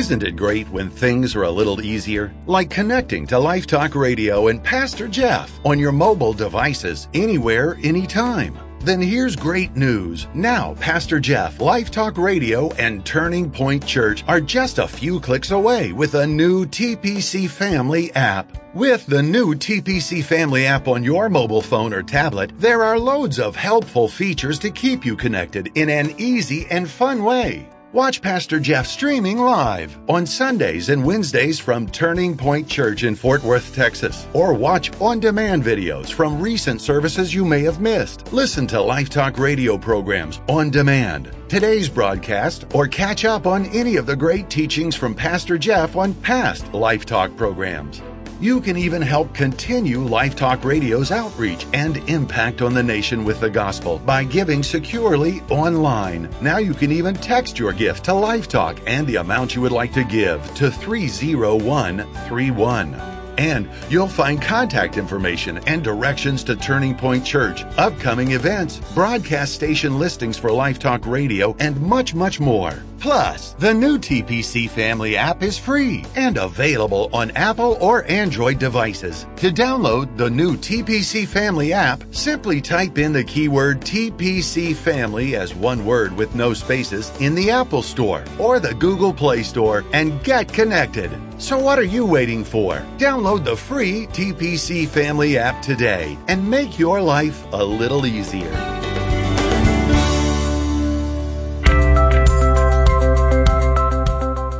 Isn't 0.00 0.22
it 0.22 0.34
great 0.34 0.66
when 0.70 0.88
things 0.88 1.36
are 1.36 1.42
a 1.42 1.50
little 1.50 1.82
easier? 1.82 2.32
Like 2.46 2.70
connecting 2.70 3.26
to 3.26 3.38
Life 3.38 3.66
Talk 3.66 3.94
Radio 3.94 4.48
and 4.48 4.64
Pastor 4.64 5.06
Jeff 5.06 5.60
on 5.62 5.78
your 5.78 5.92
mobile 5.92 6.32
devices 6.32 7.08
anywhere, 7.12 7.76
anytime. 7.82 8.58
Then 8.80 9.02
here's 9.02 9.36
great 9.36 9.76
news. 9.76 10.26
Now, 10.32 10.74
Pastor 10.80 11.20
Jeff, 11.20 11.60
Life 11.60 11.90
Talk 11.90 12.16
Radio, 12.16 12.70
and 12.78 13.04
Turning 13.04 13.50
Point 13.50 13.86
Church 13.86 14.24
are 14.26 14.40
just 14.40 14.78
a 14.78 14.88
few 14.88 15.20
clicks 15.20 15.50
away 15.50 15.92
with 15.92 16.14
a 16.14 16.26
new 16.26 16.64
TPC 16.64 17.46
Family 17.46 18.10
app. 18.14 18.74
With 18.74 19.04
the 19.04 19.22
new 19.22 19.54
TPC 19.54 20.24
Family 20.24 20.64
app 20.64 20.88
on 20.88 21.04
your 21.04 21.28
mobile 21.28 21.60
phone 21.60 21.92
or 21.92 22.02
tablet, 22.02 22.52
there 22.58 22.82
are 22.82 22.98
loads 22.98 23.38
of 23.38 23.54
helpful 23.54 24.08
features 24.08 24.58
to 24.60 24.70
keep 24.70 25.04
you 25.04 25.14
connected 25.14 25.70
in 25.74 25.90
an 25.90 26.14
easy 26.16 26.66
and 26.70 26.88
fun 26.88 27.22
way. 27.22 27.68
Watch 27.92 28.22
Pastor 28.22 28.60
Jeff 28.60 28.86
streaming 28.86 29.38
live 29.38 29.98
on 30.08 30.24
Sundays 30.24 30.90
and 30.90 31.04
Wednesdays 31.04 31.58
from 31.58 31.88
Turning 31.88 32.36
Point 32.36 32.68
Church 32.68 33.02
in 33.02 33.16
Fort 33.16 33.42
Worth, 33.42 33.74
Texas. 33.74 34.28
Or 34.32 34.54
watch 34.54 34.92
on 35.00 35.18
demand 35.18 35.64
videos 35.64 36.12
from 36.12 36.40
recent 36.40 36.80
services 36.80 37.34
you 37.34 37.44
may 37.44 37.62
have 37.62 37.80
missed. 37.80 38.32
Listen 38.32 38.68
to 38.68 38.80
Life 38.80 39.10
Talk 39.10 39.38
radio 39.38 39.76
programs 39.76 40.40
on 40.48 40.70
demand, 40.70 41.32
today's 41.48 41.88
broadcast, 41.88 42.64
or 42.74 42.86
catch 42.86 43.24
up 43.24 43.44
on 43.44 43.66
any 43.66 43.96
of 43.96 44.06
the 44.06 44.14
great 44.14 44.48
teachings 44.48 44.94
from 44.94 45.12
Pastor 45.12 45.58
Jeff 45.58 45.96
on 45.96 46.14
past 46.14 46.72
Life 46.72 47.04
Talk 47.04 47.36
programs. 47.36 48.02
You 48.40 48.60
can 48.62 48.78
even 48.78 49.02
help 49.02 49.34
continue 49.34 50.00
Life 50.00 50.34
Talk 50.34 50.64
Radio's 50.64 51.10
outreach 51.10 51.66
and 51.74 51.98
impact 52.08 52.62
on 52.62 52.72
the 52.72 52.82
nation 52.82 53.22
with 53.22 53.38
the 53.38 53.50
gospel 53.50 53.98
by 53.98 54.24
giving 54.24 54.62
securely 54.62 55.42
online. 55.50 56.30
Now 56.40 56.56
you 56.56 56.72
can 56.72 56.90
even 56.90 57.14
text 57.14 57.58
your 57.58 57.74
gift 57.74 58.06
to 58.06 58.14
Life 58.14 58.48
Talk 58.48 58.80
and 58.86 59.06
the 59.06 59.16
amount 59.16 59.54
you 59.54 59.60
would 59.60 59.72
like 59.72 59.92
to 59.92 60.04
give 60.04 60.42
to 60.54 60.70
30131. 60.70 62.94
And 63.36 63.68
you'll 63.90 64.08
find 64.08 64.40
contact 64.40 64.96
information 64.96 65.58
and 65.66 65.84
directions 65.84 66.42
to 66.44 66.56
Turning 66.56 66.94
Point 66.94 67.26
Church, 67.26 67.64
upcoming 67.76 68.30
events, 68.30 68.78
broadcast 68.94 69.54
station 69.54 69.98
listings 69.98 70.38
for 70.38 70.50
Life 70.50 70.78
Talk 70.78 71.06
Radio, 71.06 71.54
and 71.58 71.78
much, 71.78 72.14
much 72.14 72.40
more. 72.40 72.82
Plus, 73.00 73.54
the 73.54 73.72
new 73.72 73.98
TPC 73.98 74.68
Family 74.68 75.16
app 75.16 75.42
is 75.42 75.56
free 75.56 76.04
and 76.16 76.36
available 76.36 77.08
on 77.14 77.30
Apple 77.30 77.78
or 77.80 78.04
Android 78.10 78.58
devices. 78.58 79.26
To 79.36 79.50
download 79.50 80.18
the 80.18 80.28
new 80.28 80.54
TPC 80.54 81.26
Family 81.26 81.72
app, 81.72 82.04
simply 82.10 82.60
type 82.60 82.98
in 82.98 83.14
the 83.14 83.24
keyword 83.24 83.80
TPC 83.80 84.76
Family 84.76 85.34
as 85.34 85.54
one 85.54 85.86
word 85.86 86.14
with 86.14 86.34
no 86.34 86.52
spaces 86.52 87.10
in 87.20 87.34
the 87.34 87.50
Apple 87.50 87.82
Store 87.82 88.22
or 88.38 88.60
the 88.60 88.74
Google 88.74 89.14
Play 89.14 89.44
Store 89.44 89.82
and 89.94 90.22
get 90.22 90.52
connected. 90.52 91.10
So 91.38 91.58
what 91.58 91.78
are 91.78 91.82
you 91.96 92.04
waiting 92.04 92.44
for? 92.44 92.80
Download 92.98 93.42
the 93.42 93.56
free 93.56 94.08
TPC 94.08 94.86
Family 94.86 95.38
app 95.38 95.62
today 95.62 96.18
and 96.28 96.50
make 96.50 96.78
your 96.78 97.00
life 97.00 97.46
a 97.52 97.64
little 97.64 98.04
easier. 98.04 98.79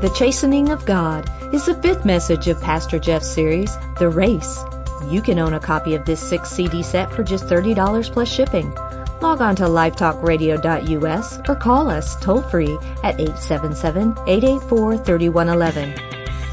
The 0.01 0.09
Chastening 0.09 0.71
of 0.71 0.87
God 0.87 1.31
is 1.53 1.67
the 1.67 1.75
fifth 1.75 2.07
message 2.07 2.49
of 2.49 2.59
Pastor 2.63 2.99
Jeff's 2.99 3.31
series, 3.31 3.77
The 3.99 4.09
Race. 4.09 4.65
You 5.11 5.21
can 5.21 5.39
own 5.39 5.53
a 5.53 5.61
copy 5.61 5.95
of 5.95 6.07
this 6.07 6.27
six 6.27 6.49
CD 6.49 6.83
set 6.83 7.13
for 7.13 7.23
just 7.23 7.45
$30 7.45 8.11
plus 8.11 8.27
shipping. 8.27 8.75
Log 9.21 9.43
on 9.43 9.55
to 9.57 9.65
lifetalkradio.us 9.65 11.41
or 11.47 11.55
call 11.55 11.91
us 11.91 12.19
toll 12.19 12.41
free 12.41 12.79
at 13.03 13.21
877 13.21 14.13
884 14.27 14.97
3111. 14.97 15.95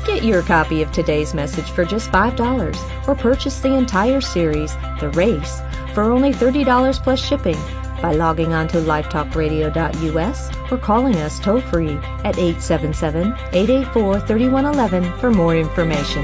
Get 0.05 0.25
your 0.25 0.41
copy 0.41 0.81
of 0.81 0.91
today's 0.91 1.33
message 1.33 1.71
for 1.71 1.85
just 1.85 2.11
$5 2.11 3.07
or 3.07 3.15
purchase 3.15 3.59
the 3.59 3.75
entire 3.75 4.19
series, 4.19 4.75
The 4.99 5.09
Race, 5.11 5.61
for 5.93 6.03
only 6.03 6.33
$30 6.33 7.01
plus 7.01 7.25
shipping 7.25 7.55
by 8.01 8.13
logging 8.13 8.53
on 8.53 8.67
to 8.69 8.77
lifetalkradio.us 8.77 10.71
or 10.71 10.77
calling 10.77 11.15
us 11.17 11.39
toll 11.39 11.61
free 11.61 11.97
at 12.23 12.37
877 12.37 13.33
884 13.53 14.19
3111 14.21 15.19
for 15.19 15.31
more 15.31 15.55
information. 15.55 16.23